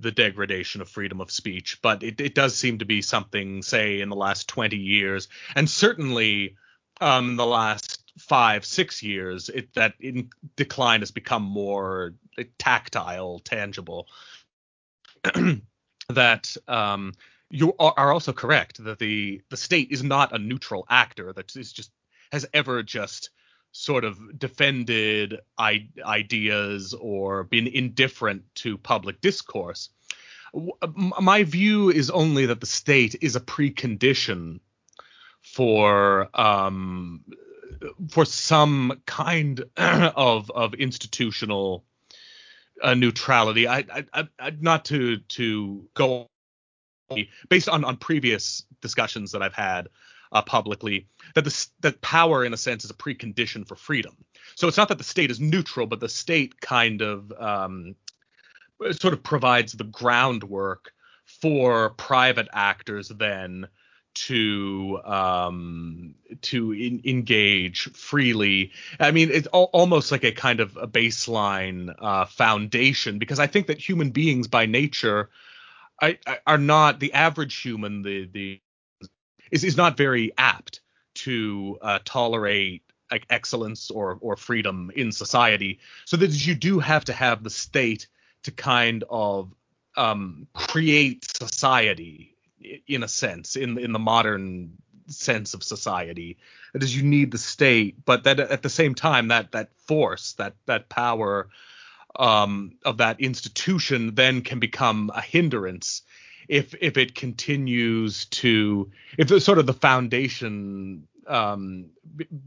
[0.00, 4.00] the degradation of freedom of speech, but it, it does seem to be something, say,
[4.00, 6.56] in the last 20 years, and certainly
[7.00, 12.14] um, the last five, six years, it, that in decline has become more
[12.58, 14.06] tactile, tangible.
[16.08, 17.12] that um,
[17.50, 21.72] you are also correct that the the state is not a neutral actor that is
[21.72, 21.90] just
[22.32, 23.30] has ever just
[23.72, 29.90] sort of defended I- ideas or been indifferent to public discourse.
[30.86, 34.60] My view is only that the state is a precondition
[35.52, 37.20] for um,
[38.08, 41.84] for some kind of of institutional
[42.82, 43.68] uh, neutrality.
[43.68, 46.28] I, I, I, not to to go
[47.48, 49.88] based on on previous discussions that I've had
[50.32, 54.16] uh, publicly that the that power in a sense is a precondition for freedom.
[54.54, 57.94] So it's not that the state is neutral, but the state kind of um,
[58.92, 60.92] sort of provides the groundwork
[61.26, 63.68] for private actors then
[64.14, 70.76] to um to in, engage freely i mean it's al- almost like a kind of
[70.76, 75.30] a baseline uh foundation because i think that human beings by nature
[76.00, 78.60] I, I, are not the average human the the
[79.52, 80.80] is is not very apt
[81.14, 85.78] to uh, tolerate like excellence or or freedom in society.
[86.06, 88.08] So that you do have to have the state
[88.44, 89.54] to kind of
[89.96, 92.34] um, create society
[92.86, 94.72] in a sense in in the modern
[95.08, 96.38] sense of society
[96.72, 100.32] that is you need the state but that at the same time that that force
[100.34, 101.48] that that power
[102.16, 106.02] um, of that institution then can become a hindrance
[106.48, 111.90] if if it continues to if the sort of the foundation um,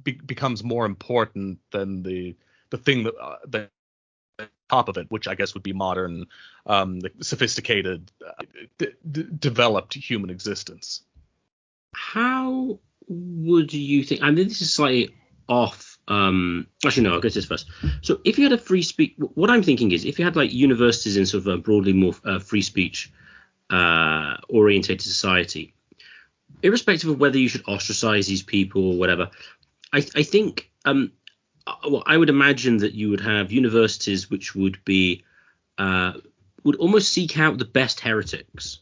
[0.04, 2.36] be, becomes more important than the
[2.69, 3.69] the thing that uh, the
[4.69, 6.25] top of it, which I guess would be modern,
[6.65, 8.43] um, sophisticated, uh,
[8.78, 11.04] d- d- developed human existence.
[11.93, 14.21] How would you think?
[14.21, 15.15] I mean, this is slightly
[15.47, 15.97] off.
[16.08, 17.69] Um, actually, no, I'll go to this first.
[18.01, 20.54] So, if you had a free speech, what I'm thinking is, if you had like
[20.54, 23.12] universities in sort of a broadly more uh, free speech
[23.69, 25.73] uh, orientated society,
[26.63, 29.30] irrespective of whether you should ostracize these people or whatever,
[29.93, 31.12] I, I think um,
[31.67, 35.23] uh, well, I would imagine that you would have universities which would be
[35.78, 36.13] uh,
[36.65, 38.80] would almost seek out the best heretics,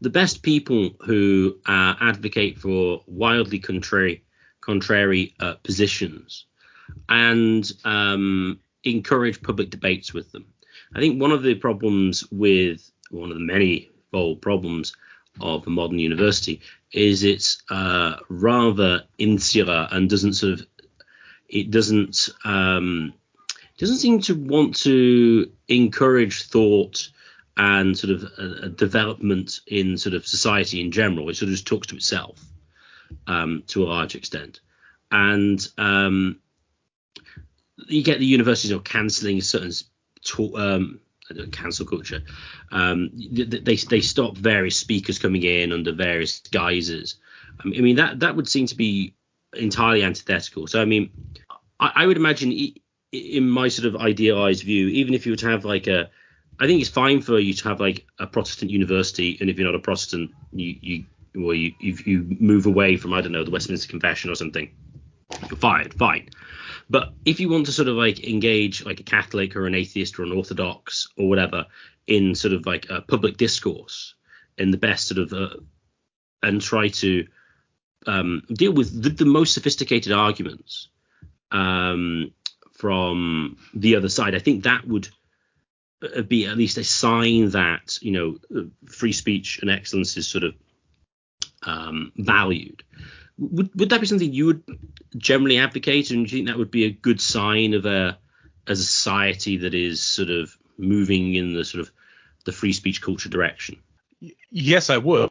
[0.00, 4.24] the best people who uh, advocate for wildly contrary
[4.60, 6.46] contrary uh, positions,
[7.08, 10.46] and um, encourage public debates with them.
[10.94, 14.94] I think one of the problems with one of the many fold problems
[15.40, 16.60] of a modern university
[16.92, 20.66] is it's uh, rather insular and doesn't sort of
[21.48, 23.12] it doesn't um,
[23.78, 27.10] doesn't seem to want to encourage thought
[27.56, 31.28] and sort of a, a development in sort of society in general.
[31.28, 32.40] It sort of just talks to itself
[33.26, 34.60] um, to a large extent,
[35.10, 36.40] and um,
[37.86, 39.72] you get the universities know, cancelling certain
[40.24, 41.00] talk, um,
[41.52, 42.22] cancel culture.
[42.70, 47.16] Um, they they stop various speakers coming in under various guises.
[47.60, 49.14] I mean that that would seem to be
[49.52, 50.66] entirely antithetical.
[50.66, 51.10] So I mean,
[51.80, 52.52] I, I would imagine
[53.12, 56.10] in my sort of idealized view, even if you were to have like a,
[56.60, 59.70] I think it's fine for you to have like a Protestant university, and if you're
[59.70, 61.04] not a Protestant, you you
[61.34, 64.70] well you you, you move away from I don't know the Westminster Confession or something,
[65.48, 66.28] you're fired, fine.
[66.90, 70.18] But if you want to sort of like engage like a Catholic or an atheist
[70.18, 71.66] or an Orthodox or whatever
[72.06, 74.14] in sort of like a public discourse
[74.56, 75.56] in the best sort of uh,
[76.42, 77.26] and try to
[78.06, 80.88] um, deal with the, the, most sophisticated arguments
[81.50, 82.32] um,
[82.78, 85.08] from the other side, I think that would
[86.00, 90.44] uh, be at least a sign that you know free speech and excellence is sort
[90.44, 90.54] of
[91.64, 92.84] um, valued.
[93.38, 94.62] Would would that be something you would
[95.16, 98.16] generally advocate, and do you think that would be a good sign of a
[98.68, 101.90] a society that is sort of moving in the sort of
[102.44, 103.76] the free speech culture direction?
[104.50, 105.30] Yes, I would.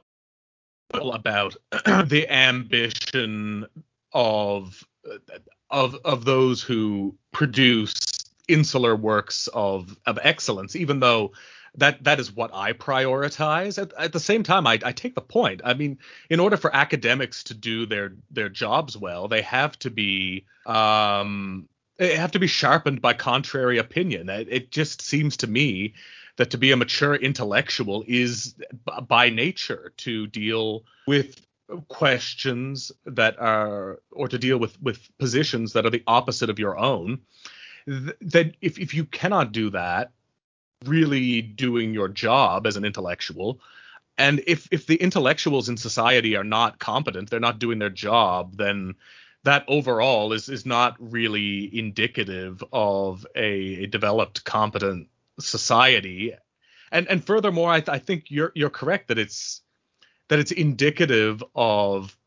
[0.93, 3.67] About the ambition
[4.13, 4.83] of
[5.69, 11.33] of of those who produce insular works of of excellence, even though
[11.75, 13.81] that that is what I prioritize.
[13.81, 15.61] At, at the same time, I, I take the point.
[15.63, 15.99] I mean,
[16.29, 21.67] in order for academics to do their their jobs well, they have to be um,
[21.97, 24.29] they have to be sharpened by contrary opinion.
[24.29, 25.93] It, it just seems to me
[26.37, 28.55] that to be a mature intellectual is
[29.07, 31.46] by nature to deal with
[31.87, 36.77] questions that are or to deal with with positions that are the opposite of your
[36.77, 37.19] own
[37.87, 40.11] that if, if you cannot do that
[40.85, 43.59] really doing your job as an intellectual.
[44.17, 48.57] And if if the intellectuals in society are not competent, they're not doing their job,
[48.57, 48.95] then
[49.43, 55.07] that overall is is not really indicative of a, a developed, competent
[55.39, 56.33] society.
[56.91, 59.61] And and furthermore, I, th- I think you're you're correct that it's
[60.29, 62.17] that it's indicative of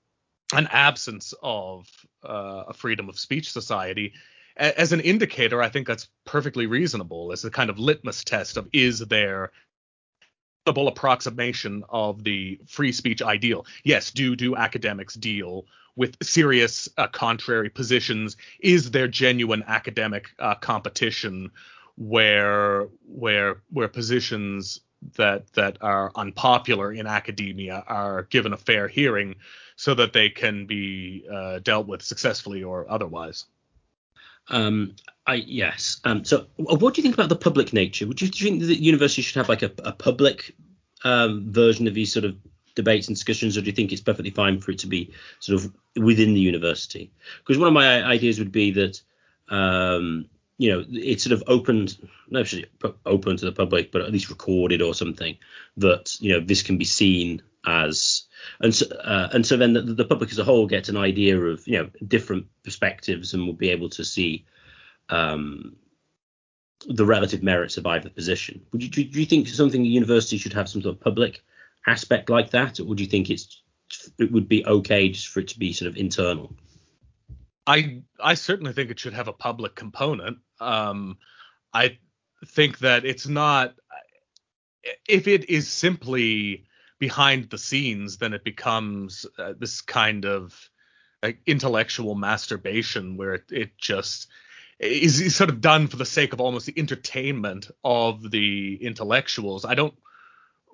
[0.53, 1.89] an absence of
[2.25, 4.13] uh, a freedom of speech society
[4.61, 8.69] as an indicator, I think that's perfectly reasonable as a kind of litmus test of
[8.73, 9.53] is there
[10.67, 13.67] a approximation of the free speech ideal.
[13.83, 18.37] Yes, do do academics deal with serious uh, contrary positions?
[18.61, 21.51] Is there genuine academic uh, competition
[21.97, 24.81] where where where positions
[25.17, 29.37] that that are unpopular in academia are given a fair hearing
[29.77, 33.47] so that they can be uh, dealt with successfully or otherwise?
[34.49, 34.97] Um,
[35.27, 36.01] I yes.
[36.05, 38.07] Um, so, what do you think about the public nature?
[38.07, 40.55] Would you, do you think that university should have like a, a public
[41.05, 42.37] um, version of these sort of
[42.75, 45.63] debates and discussions, or do you think it's perfectly fine for it to be sort
[45.63, 47.11] of within the university?
[47.39, 49.01] Because one of my ideas would be that
[49.49, 50.27] um,
[50.61, 51.97] you know it's sort of opened,
[52.29, 52.67] not actually
[53.07, 55.39] open to the public, but at least recorded or something
[55.79, 58.25] that you know this can be seen as
[58.61, 61.41] and so, uh, and so then the, the, public as a whole gets an idea
[61.41, 64.45] of you know different perspectives and will be able to see
[65.09, 65.77] um,
[66.87, 68.61] the relative merits of either position.
[68.73, 71.43] Would you do, you think something the university should have some sort of public
[71.87, 73.63] aspect like that, or would you think it's
[74.19, 76.55] it would be okay just for it to be sort of internal?
[77.71, 80.39] I I certainly think it should have a public component.
[80.61, 81.19] Um,
[81.73, 81.99] I
[82.47, 83.75] think that it's not
[85.07, 86.65] if it is simply
[86.99, 90.71] behind the scenes, then it becomes uh, this kind of
[91.23, 94.29] like, intellectual masturbation where it, it just
[94.79, 99.65] is, is, sort of done for the sake of almost the entertainment of the intellectuals.
[99.65, 99.95] I don't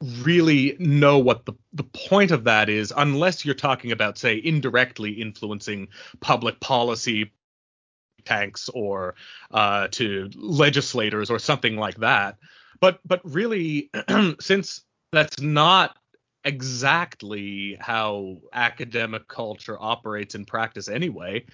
[0.01, 5.13] really know what the, the point of that is unless you're talking about, say, indirectly
[5.13, 5.89] influencing
[6.21, 7.33] public policy
[8.25, 9.15] tanks or
[9.53, 12.37] uh, to legislators or something like that.
[12.81, 13.91] But but really,
[14.41, 14.83] since
[15.13, 15.97] that's not
[16.47, 21.45] exactly how academic culture operates in practice anyway.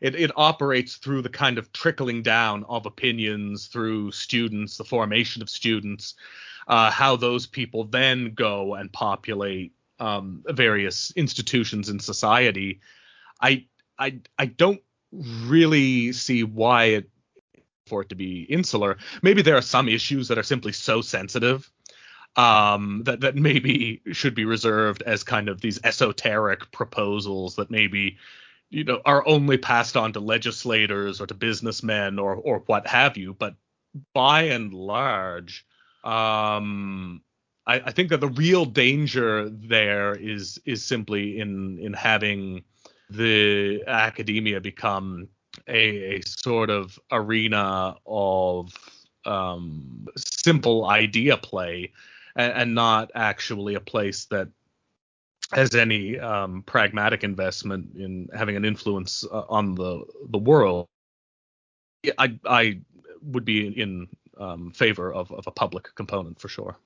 [0.00, 5.42] It, it operates through the kind of trickling down of opinions through students, the formation
[5.42, 6.14] of students,
[6.68, 12.80] uh, how those people then go and populate um, various institutions in society.
[13.40, 13.66] I
[13.98, 14.82] I I don't
[15.12, 17.10] really see why it
[17.86, 18.98] for it to be insular.
[19.22, 21.70] Maybe there are some issues that are simply so sensitive
[22.36, 28.16] um, that that maybe should be reserved as kind of these esoteric proposals that maybe
[28.70, 33.16] you know are only passed on to legislators or to businessmen or or what have
[33.16, 33.34] you.
[33.34, 33.54] But
[34.14, 35.66] by and large,
[36.04, 37.22] um,
[37.66, 42.64] I, I think that the real danger there is is simply in in having
[43.10, 45.28] the academia become
[45.68, 48.72] a, a sort of arena of
[49.26, 51.92] um, simple idea play
[52.36, 54.48] and, and not actually a place that
[55.52, 60.86] has any um, pragmatic investment in having an influence uh, on the the world.
[62.18, 62.80] I I
[63.22, 64.08] would be in
[64.38, 66.76] um, favor of, of a public component for sure.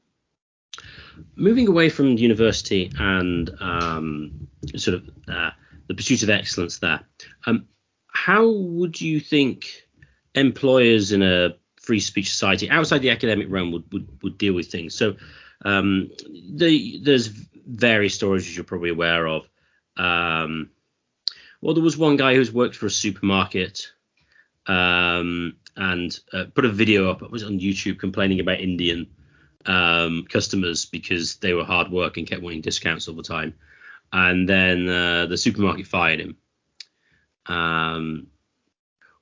[1.36, 5.50] Moving away from the university and um, sort of uh,
[5.88, 7.00] the pursuit of excellence there,
[7.46, 7.66] um,
[8.08, 9.86] how would you think
[10.34, 11.56] employers in a
[11.86, 14.94] free speech society outside the academic realm would, would, would deal with things?
[14.94, 15.16] So
[15.64, 16.10] um,
[16.50, 19.48] the, there's various stories as you're probably aware of.
[19.96, 20.70] Um,
[21.60, 23.92] well, there was one guy who's worked for a supermarket
[24.66, 27.22] um, and uh, put a video up.
[27.22, 29.06] It was on YouTube complaining about Indian
[29.64, 33.54] um, customers because they were hard work and kept wanting discounts all the time.
[34.12, 36.36] And then uh, the supermarket fired him.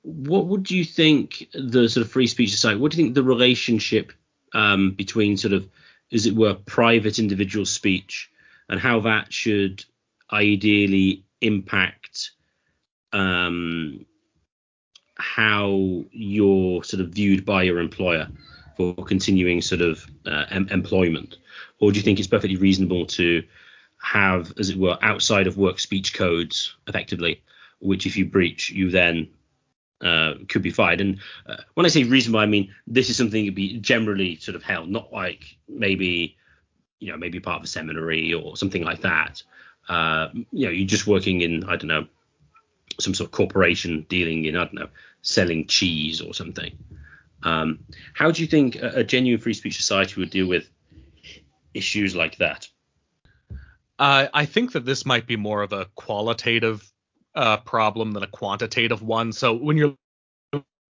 [0.05, 2.79] What would you think the sort of free speech society?
[2.79, 4.13] What do you think the relationship
[4.53, 5.67] um, between sort of,
[6.13, 8.29] as it were, private individual speech
[8.69, 9.83] and how that should
[10.31, 12.31] ideally impact
[13.13, 14.05] um,
[15.17, 18.27] how you're sort of viewed by your employer
[18.77, 21.37] for continuing sort of uh, em- employment,
[21.79, 23.43] or do you think it's perfectly reasonable to
[24.01, 27.41] have, as it were, outside of work speech codes, effectively,
[27.79, 29.29] which if you breach, you then
[30.01, 31.01] uh, could be fired.
[31.01, 34.55] And uh, when I say reasonable, I mean this is something to be generally sort
[34.55, 36.37] of held, not like maybe
[36.99, 39.43] you know maybe part of a seminary or something like that.
[39.87, 42.07] Uh, you know, you're just working in I don't know
[42.99, 44.89] some sort of corporation dealing in I don't know
[45.21, 46.77] selling cheese or something.
[47.43, 47.79] Um,
[48.13, 50.67] how do you think a, a, genuine free speech society would deal with
[51.75, 52.67] issues like that?
[53.99, 56.91] Uh, I think that this might be more of a qualitative
[57.35, 59.31] uh, problem than a quantitative one.
[59.33, 59.95] So when you're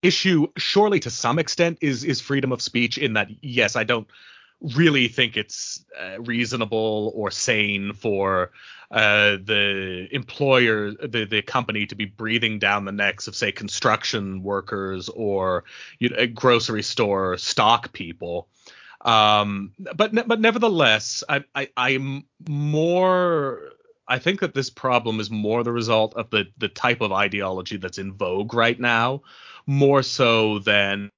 [0.04, 4.08] issue surely to some extent is is freedom of speech in that yes i don't
[4.62, 8.52] really think it's uh, reasonable or sane for
[8.92, 14.44] uh, the employer, the the company, to be breathing down the necks of say construction
[14.44, 15.64] workers or
[16.00, 18.48] you know, grocery store stock people.
[19.02, 23.60] Um, but but nevertheless, I, I I'm more.
[24.08, 27.78] I think that this problem is more the result of the the type of ideology
[27.78, 29.24] that's in vogue right now,
[29.66, 31.10] more so than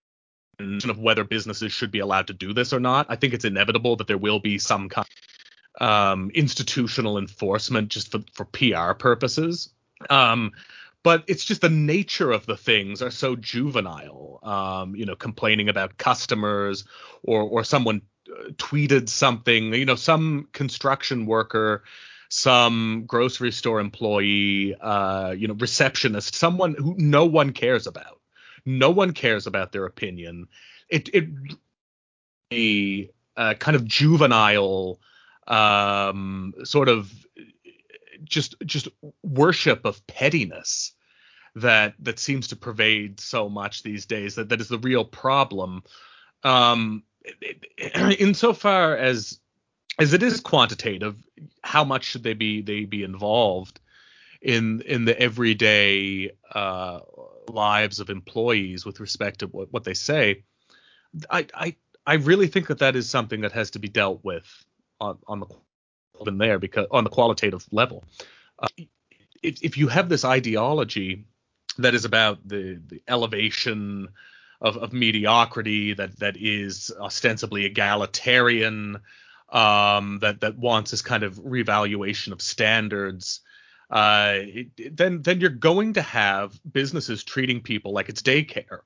[0.59, 3.05] of whether businesses should be allowed to do this or not.
[3.09, 5.05] I think it's inevitable that there will be some kind
[5.79, 9.69] of um, institutional enforcement just for, for PR purposes.
[10.09, 10.51] Um,
[11.03, 14.39] but it's just the nature of the things are so juvenile.
[14.43, 16.85] Um, you know, complaining about customers
[17.23, 19.73] or or someone uh, tweeted something.
[19.73, 21.83] You know, some construction worker
[22.29, 28.19] some grocery store employee, uh, you know, receptionist, someone who no one cares about.
[28.65, 30.47] No one cares about their opinion.
[30.89, 31.29] It it
[32.51, 34.99] a uh, kind of juvenile
[35.47, 37.11] um, sort of
[38.23, 38.87] just just
[39.23, 40.93] worship of pettiness
[41.55, 45.83] that that seems to pervade so much these days that that is the real problem
[46.43, 47.03] um
[48.19, 49.39] insofar as
[49.99, 51.15] as it is quantitative
[51.61, 53.79] how much should they be they be involved
[54.41, 56.99] in in the everyday uh,
[57.49, 60.43] lives of employees with respect to what, what they say,
[61.29, 61.75] I, I
[62.05, 64.45] I really think that that is something that has to be dealt with
[64.99, 65.47] on on the
[66.25, 68.03] in there because on the qualitative level.
[68.59, 68.67] Uh,
[69.43, 71.25] if if you have this ideology
[71.77, 74.09] that is about the the elevation
[74.59, 78.99] of, of mediocrity that that is ostensibly egalitarian
[79.49, 83.41] um, that that wants this kind of revaluation of standards
[83.89, 84.39] uh,
[84.91, 88.79] then then you're going to have businesses treating people like it's daycare.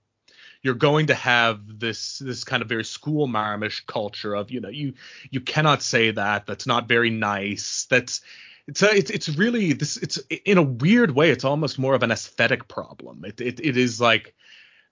[0.61, 4.69] You're going to have this this kind of very school marmish culture of you know
[4.69, 4.93] you
[5.31, 8.21] you cannot say that that's not very nice that's
[8.67, 12.03] it's a, it's it's really this it's in a weird way it's almost more of
[12.03, 13.25] an aesthetic problem.
[13.25, 14.35] It it, it is like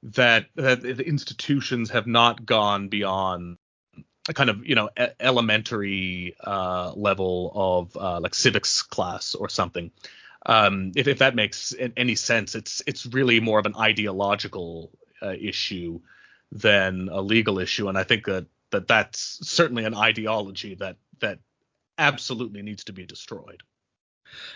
[0.01, 3.58] that that institutions have not gone beyond
[4.29, 9.49] a kind of you know e- elementary uh, level of uh, like civics class or
[9.49, 9.91] something.
[10.45, 15.33] Um, if, if that makes any sense, it's it's really more of an ideological uh,
[15.33, 15.99] issue
[16.51, 21.39] than a legal issue, and I think that that that's certainly an ideology that that
[21.97, 23.63] absolutely needs to be destroyed.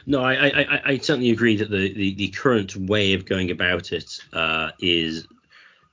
[0.06, 3.92] No, I, I, I certainly agree that the, the, the, current way of going about
[3.92, 5.28] it uh, is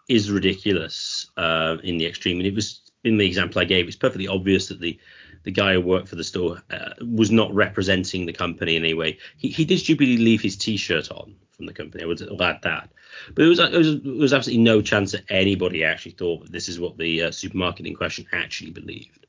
[0.06, 3.96] is ridiculous uh, in the extreme, and it was in the example I gave, it's
[3.96, 4.98] perfectly obvious that the
[5.42, 8.92] the guy who worked for the store uh, was not representing the company in any
[8.92, 9.16] way.
[9.38, 12.04] He, he did stupidly leave his T-shirt on from the company.
[12.04, 12.90] I would add that,
[13.34, 16.68] but it was, it was was absolutely no chance that anybody actually thought that this
[16.68, 19.26] is what the uh, supermarket in question actually believed.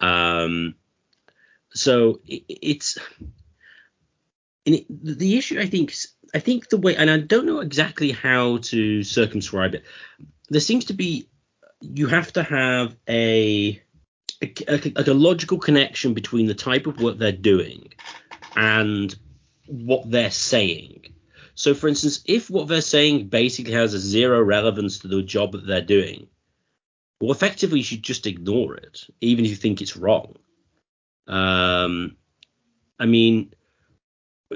[0.00, 0.74] Um,
[1.70, 2.98] so it, it's
[4.64, 5.58] it, the issue.
[5.60, 5.92] I think
[6.34, 9.84] I think the way, and I don't know exactly how to circumscribe it.
[10.50, 11.28] There seems to be
[11.82, 13.82] you have to have a,
[14.40, 17.92] a, a, a logical connection between the type of work they're doing
[18.56, 19.14] and
[19.66, 21.14] what they're saying.
[21.54, 25.52] So, for instance, if what they're saying basically has a zero relevance to the job
[25.52, 26.28] that they're doing,
[27.20, 30.36] well, effectively, you should just ignore it, even if you think it's wrong.
[31.28, 32.16] Um,
[32.98, 33.52] I mean,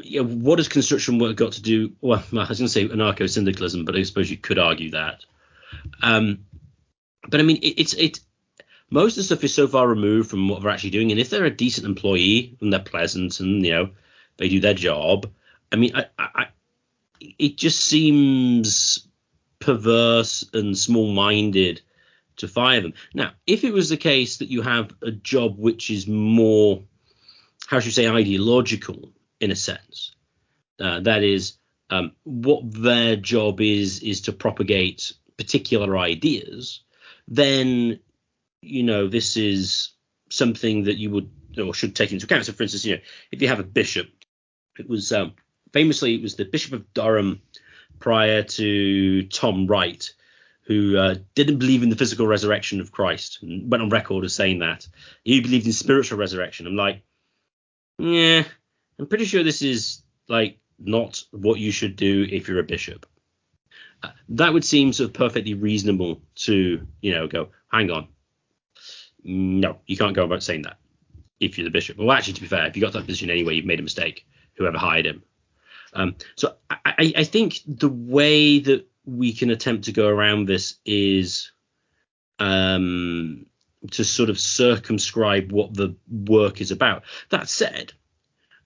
[0.02, 1.92] yeah, what has construction work got to do?
[2.00, 5.24] Well, I was going to say anarcho syndicalism, but I suppose you could argue that.
[6.02, 6.46] Um,
[7.28, 8.20] but I mean, it, it's it.
[8.90, 11.30] Most of the stuff is so far removed from what they're actually doing, and if
[11.30, 13.90] they're a decent employee and they're pleasant and you know
[14.36, 15.28] they do their job,
[15.72, 16.46] I mean, I, I,
[17.38, 19.06] it just seems
[19.58, 21.80] perverse and small-minded
[22.36, 22.92] to fire them.
[23.14, 26.82] Now, if it was the case that you have a job which is more,
[27.66, 30.14] how should you say, ideological in a sense,
[30.78, 31.54] uh, that is,
[31.88, 36.82] um, what their job is is to propagate particular ideas,
[37.28, 38.00] then
[38.62, 39.92] you know this is
[40.30, 42.44] something that you would or should take into account.
[42.46, 43.02] So, for instance, you know,
[43.32, 44.08] if you have a bishop,
[44.78, 45.34] it was um,
[45.72, 47.40] famously it was the Bishop of Durham
[47.98, 50.12] prior to Tom Wright
[50.66, 54.34] who uh, didn't believe in the physical resurrection of Christ and went on record as
[54.34, 54.86] saying that.
[55.22, 56.66] He believed in spiritual resurrection.
[56.66, 57.02] I'm like,
[57.98, 58.42] yeah,
[58.98, 63.06] I'm pretty sure this is like not what you should do if you're a bishop.
[64.30, 68.08] That would seem sort of perfectly reasonable to, you know, go, hang on.
[69.24, 70.78] No, you can't go about saying that
[71.40, 71.98] if you're the bishop.
[71.98, 74.26] Well, actually, to be fair, if you got that position anyway, you've made a mistake,
[74.54, 75.22] whoever hired him.
[75.92, 80.76] Um, so I, I, think the way that we can attempt to go around this
[80.84, 81.52] is
[82.38, 83.46] um,
[83.92, 87.04] to sort of circumscribe what the work is about.
[87.30, 87.92] That said,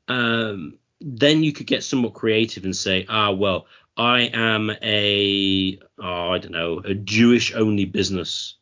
[0.08, 3.66] um, then you could get somewhat creative and say, ah, well,
[4.00, 8.54] I am a, oh, I don't know, a Jewish only business.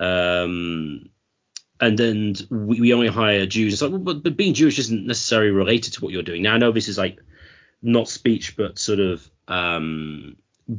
[0.00, 1.10] Um,
[1.78, 3.74] and then we, we only hire Jews.
[3.74, 6.40] It's like, well, but, but being Jewish isn't necessarily related to what you're doing.
[6.40, 7.20] Now, I know this is like
[7.82, 10.36] not speech, but sort of um,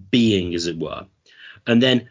[0.09, 1.05] being, as it were.
[1.67, 2.09] And then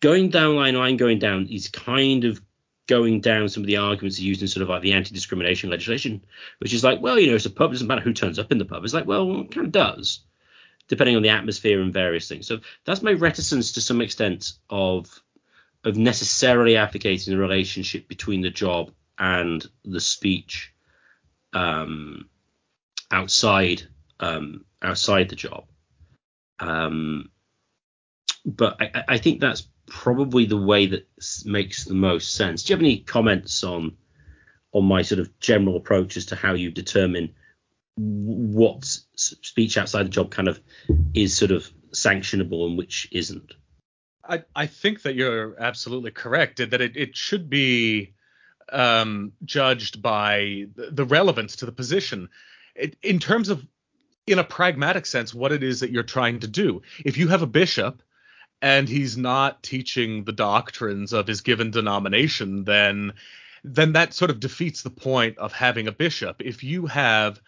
[0.00, 2.40] going down line line going down is kind of
[2.88, 6.24] going down some of the arguments used in sort of like the anti-discrimination legislation,
[6.58, 8.50] which is like, well, you know, it's a pub, it doesn't matter who turns up
[8.50, 8.82] in the pub.
[8.82, 10.24] It's like, well, it kind of does,
[10.88, 12.46] depending on the atmosphere and various things.
[12.46, 15.22] So that's my reticence to some extent of
[15.84, 20.72] of necessarily advocating the relationship between the job and the speech
[21.52, 22.28] um,
[23.10, 23.82] outside
[24.20, 25.66] um, outside the job.
[26.58, 27.30] Um,
[28.46, 31.06] but I, I, think that's probably the way that
[31.44, 32.62] makes the most sense.
[32.62, 33.96] Do you have any comments on
[34.72, 37.34] on my sort of general approach as to how you determine
[37.96, 38.84] what
[39.16, 40.60] speech outside the job kind of
[41.14, 43.54] is sort of sanctionable and which isn't?
[44.26, 48.14] I, I think that you're absolutely correct that it, it should be
[48.72, 52.30] um, judged by the relevance to the position.
[52.74, 53.64] It, in terms of
[54.26, 56.82] in a pragmatic sense what it is that you're trying to do.
[57.04, 58.02] If you have a bishop
[58.62, 63.12] and he's not teaching the doctrines of his given denomination, then
[63.62, 66.42] then that sort of defeats the point of having a bishop.
[66.42, 67.40] If you have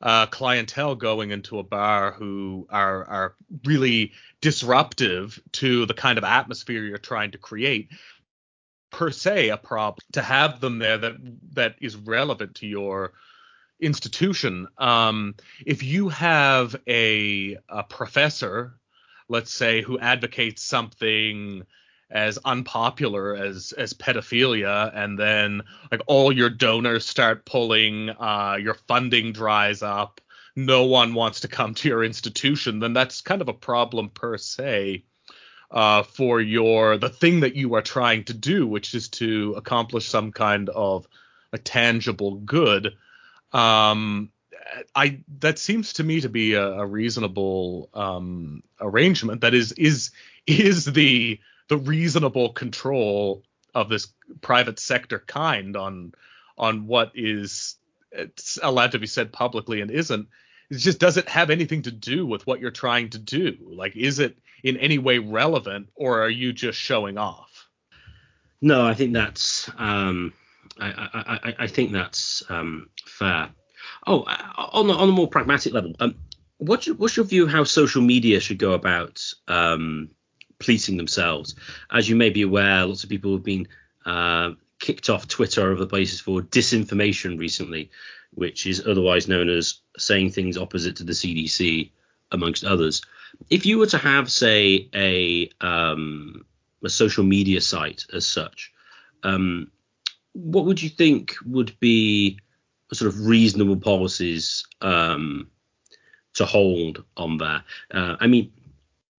[0.00, 3.34] uh, clientele going into a bar who are are
[3.64, 7.90] really disruptive to the kind of atmosphere you're trying to create,
[8.90, 11.14] per se a problem to have them there that
[11.52, 13.12] that is relevant to your
[13.80, 14.66] institution.
[14.78, 15.34] Um,
[15.64, 18.78] if you have a, a professor,
[19.28, 21.64] let's say, who advocates something
[22.10, 28.74] as unpopular as as pedophilia and then like all your donors start pulling uh, your
[28.74, 30.20] funding dries up
[30.56, 34.36] no one wants to come to your institution then that's kind of a problem per
[34.36, 35.04] se
[35.70, 40.08] uh, for your the thing that you are trying to do which is to accomplish
[40.08, 41.06] some kind of
[41.52, 42.96] a tangible good
[43.52, 44.30] um,
[44.94, 49.40] I that seems to me to be a, a reasonable um, arrangement.
[49.40, 50.10] That is is
[50.46, 51.40] is the
[51.70, 53.44] the reasonable control
[53.76, 54.08] of this
[54.42, 56.12] private sector kind on
[56.58, 57.76] on what is
[58.60, 60.28] allowed to be said publicly and isn't.
[60.68, 63.56] It just doesn't have anything to do with what you're trying to do.
[63.62, 67.68] Like, is it in any way relevant, or are you just showing off?
[68.60, 70.32] No, I think that's um,
[70.78, 73.48] I, I, I think that's um, fair.
[74.06, 74.36] Oh, uh,
[74.72, 76.16] on the, on a more pragmatic level, um,
[76.58, 80.10] what's your, what's your view how social media should go about um,
[80.60, 81.54] policing themselves?
[81.90, 83.66] As you may be aware, lots of people have been
[84.06, 87.90] uh, kicked off Twitter or other places for disinformation recently,
[88.34, 91.90] which is otherwise known as saying things opposite to the CDC,
[92.32, 93.02] amongst others.
[93.48, 96.44] If you were to have, say, a um,
[96.82, 98.72] a social media site as such,
[99.24, 99.70] um,
[100.32, 102.38] what would you think would be
[102.92, 105.48] sort of reasonable policies um,
[106.34, 107.62] to hold on there.
[107.92, 108.52] Uh, I mean,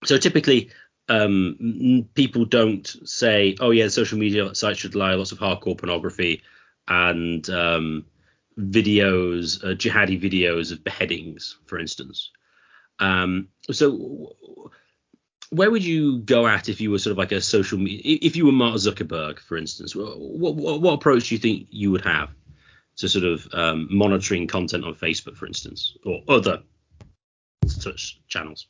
[0.04, 0.70] so typically
[1.10, 6.42] um, people don't say, "Oh yeah, social media sites should allow lots of hardcore pornography
[6.86, 8.06] and um,
[8.56, 12.30] videos, uh, jihadi videos of beheadings, for instance."
[13.00, 14.36] Um, so,
[15.50, 18.18] where would you go at if you were sort of like a social media?
[18.22, 21.90] If you were Mark Zuckerberg, for instance, what, what, what approach do you think you
[21.90, 22.30] would have
[22.98, 26.62] to sort of um, monitoring content on Facebook, for instance, or other
[27.66, 28.68] such channels?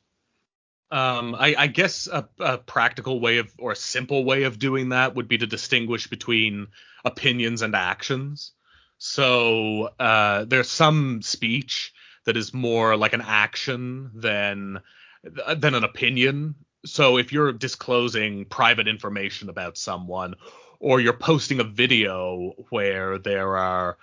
[0.90, 4.88] Um, I, I, guess a, a, practical way of or a simple way of doing
[4.88, 6.66] that would be to distinguish between
[7.04, 8.52] opinions and actions.
[8.98, 11.92] So uh, there's some speech
[12.24, 14.80] that is more like an action than
[15.22, 16.56] than an opinion.
[16.84, 20.34] So if you're disclosing private information about someone,
[20.80, 23.96] or you're posting a video where there are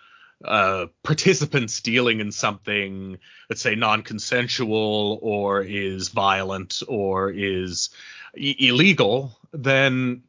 [0.43, 3.17] uh, participants dealing in something,
[3.49, 7.89] let's say non-consensual or is violent or is
[8.35, 10.23] I- illegal, then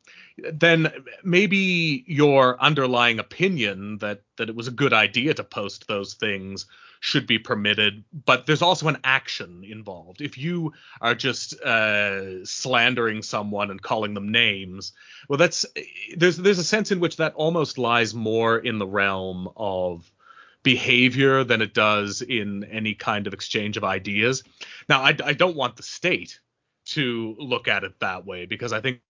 [0.52, 0.92] then
[1.24, 6.66] maybe your underlying opinion that that it was a good idea to post those things
[7.00, 13.22] should be permitted but there's also an action involved if you are just uh, slandering
[13.22, 14.92] someone and calling them names
[15.28, 15.64] well that's
[16.16, 20.10] there's there's a sense in which that almost lies more in the realm of
[20.62, 24.42] behavior than it does in any kind of exchange of ideas
[24.88, 26.40] now i, I don't want the state
[26.86, 29.00] to look at it that way because i think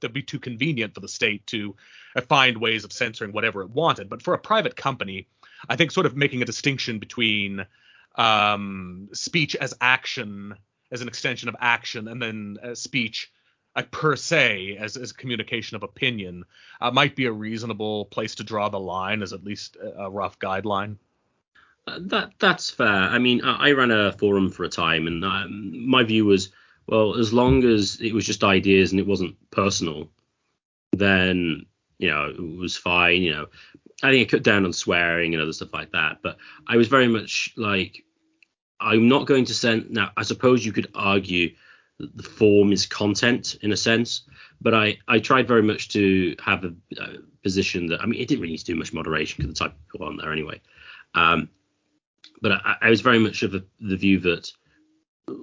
[0.00, 1.74] that'd be too convenient for the state to
[2.28, 4.08] find ways of censoring whatever it wanted.
[4.08, 5.28] But for a private company,
[5.68, 7.66] I think sort of making a distinction between
[8.16, 10.54] um, speech as action,
[10.90, 13.32] as an extension of action, and then uh, speech
[13.76, 16.44] uh, per se as, as communication of opinion
[16.80, 20.38] uh, might be a reasonable place to draw the line as at least a, rough
[20.38, 20.96] guideline.
[21.86, 22.86] Uh, that that's fair.
[22.86, 26.50] I mean, I, I, ran a forum for a time, and um, my view was
[26.86, 30.10] well, as long as it was just ideas and it wasn't personal,
[30.92, 31.64] then
[31.98, 33.22] you know it was fine.
[33.22, 33.46] You know,
[34.02, 36.18] I think I cut down on swearing and other stuff like that.
[36.22, 38.04] But I was very much like,
[38.80, 39.90] I'm not going to send.
[39.90, 41.54] Now, I suppose you could argue
[41.98, 44.22] that the form is content in a sense,
[44.60, 48.28] but I I tried very much to have a, a position that I mean it
[48.28, 50.60] didn't really need to do much moderation because the type of people on there anyway.
[51.14, 51.50] Um,
[52.40, 54.50] but I, I was very much of a, the view that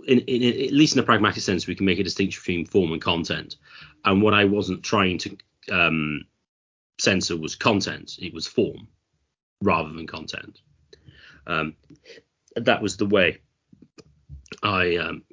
[0.07, 2.91] in, in, at least in a pragmatic sense, we can make a distinction between form
[2.91, 3.57] and content.
[4.05, 5.37] And what I wasn't trying to
[5.71, 6.25] um,
[6.99, 8.87] censor was content; it was form
[9.61, 10.61] rather than content.
[11.45, 11.75] Um,
[12.55, 13.39] that was the way
[14.63, 15.23] I, um,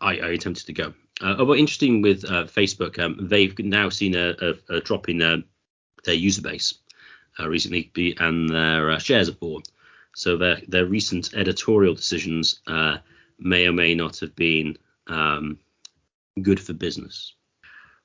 [0.00, 0.94] I, I attempted to go.
[1.20, 5.22] Uh, but interesting with uh, Facebook, um, they've now seen a, a, a drop in
[5.22, 5.38] uh,
[6.04, 6.74] their user base
[7.38, 9.62] uh, recently, and their uh, shares have fallen.
[10.14, 12.98] So their their recent editorial decisions uh,
[13.38, 15.58] may or may not have been um,
[16.40, 17.34] good for business.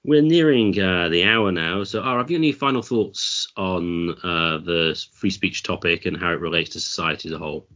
[0.04, 4.60] We're nearing uh, the hour now, so Ara, have you any final thoughts on uh,
[4.60, 7.68] the free speech topic and how it relates to society as a whole?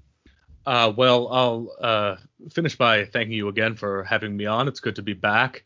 [0.65, 2.15] Uh, well, I'll uh,
[2.49, 4.69] finish by thanking you again for having me on.
[4.69, 5.65] It's good to be back,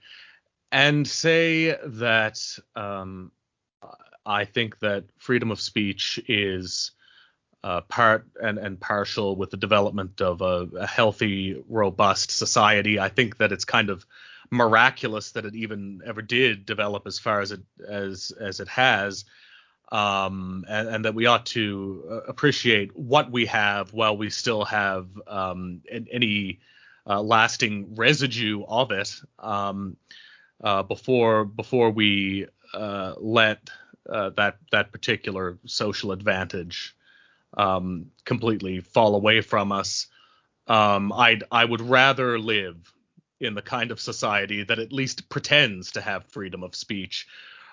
[0.72, 2.39] and say that
[2.76, 3.32] um,
[4.26, 6.91] I think that freedom of speech is
[7.64, 12.99] uh, part and, and partial with the development of a, a, healthy, robust society.
[12.99, 14.05] I think that it's kind of
[14.52, 19.26] miraculous that it even ever did develop as far as it as as it has,
[19.91, 24.66] um, and, and, that we ought to uh, appreciate what we have while we still
[24.66, 26.60] have um, any
[27.08, 29.95] uh, lasting residue of it um,
[30.64, 33.70] uh, before before we uh, let
[34.10, 36.95] uh, that that particular social advantage
[37.56, 40.08] um, completely fall away from us.
[40.68, 42.93] Um, I I would rather live
[43.39, 47.27] in the kind of society that at least pretends to have freedom of speech,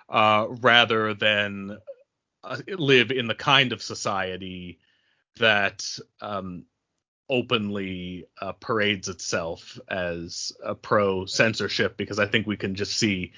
[0.08, 1.78] uh, rather than
[2.42, 4.78] uh, live in the kind of society
[5.38, 6.64] that um,
[7.28, 13.32] openly uh, parades itself as a pro censorship, because I think we can just see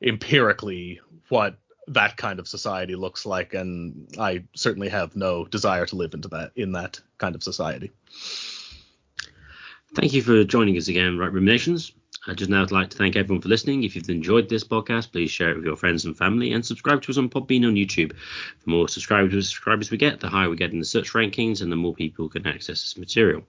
[0.00, 1.56] empirically what
[1.88, 6.28] that kind of society looks like, and I certainly have no desire to live into
[6.28, 7.90] that in that kind of society.
[9.94, 11.92] Thank you for joining us again, Right Ruminations.
[12.26, 13.84] I just now would like to thank everyone for listening.
[13.84, 17.02] If you've enjoyed this podcast, please share it with your friends and family and subscribe
[17.02, 18.10] to us on Podbean on YouTube.
[18.10, 21.70] The more subscribers, subscribers we get, the higher we get in the search rankings and
[21.70, 23.42] the more people can access this material.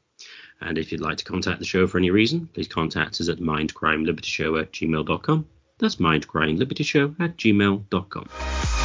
[0.61, 3.39] And if you'd like to contact the show for any reason, please contact us at
[3.39, 5.47] mindcrimelibertyshow at gmail.com.
[5.79, 8.84] That's mindcrimelibertyshow at gmail.com.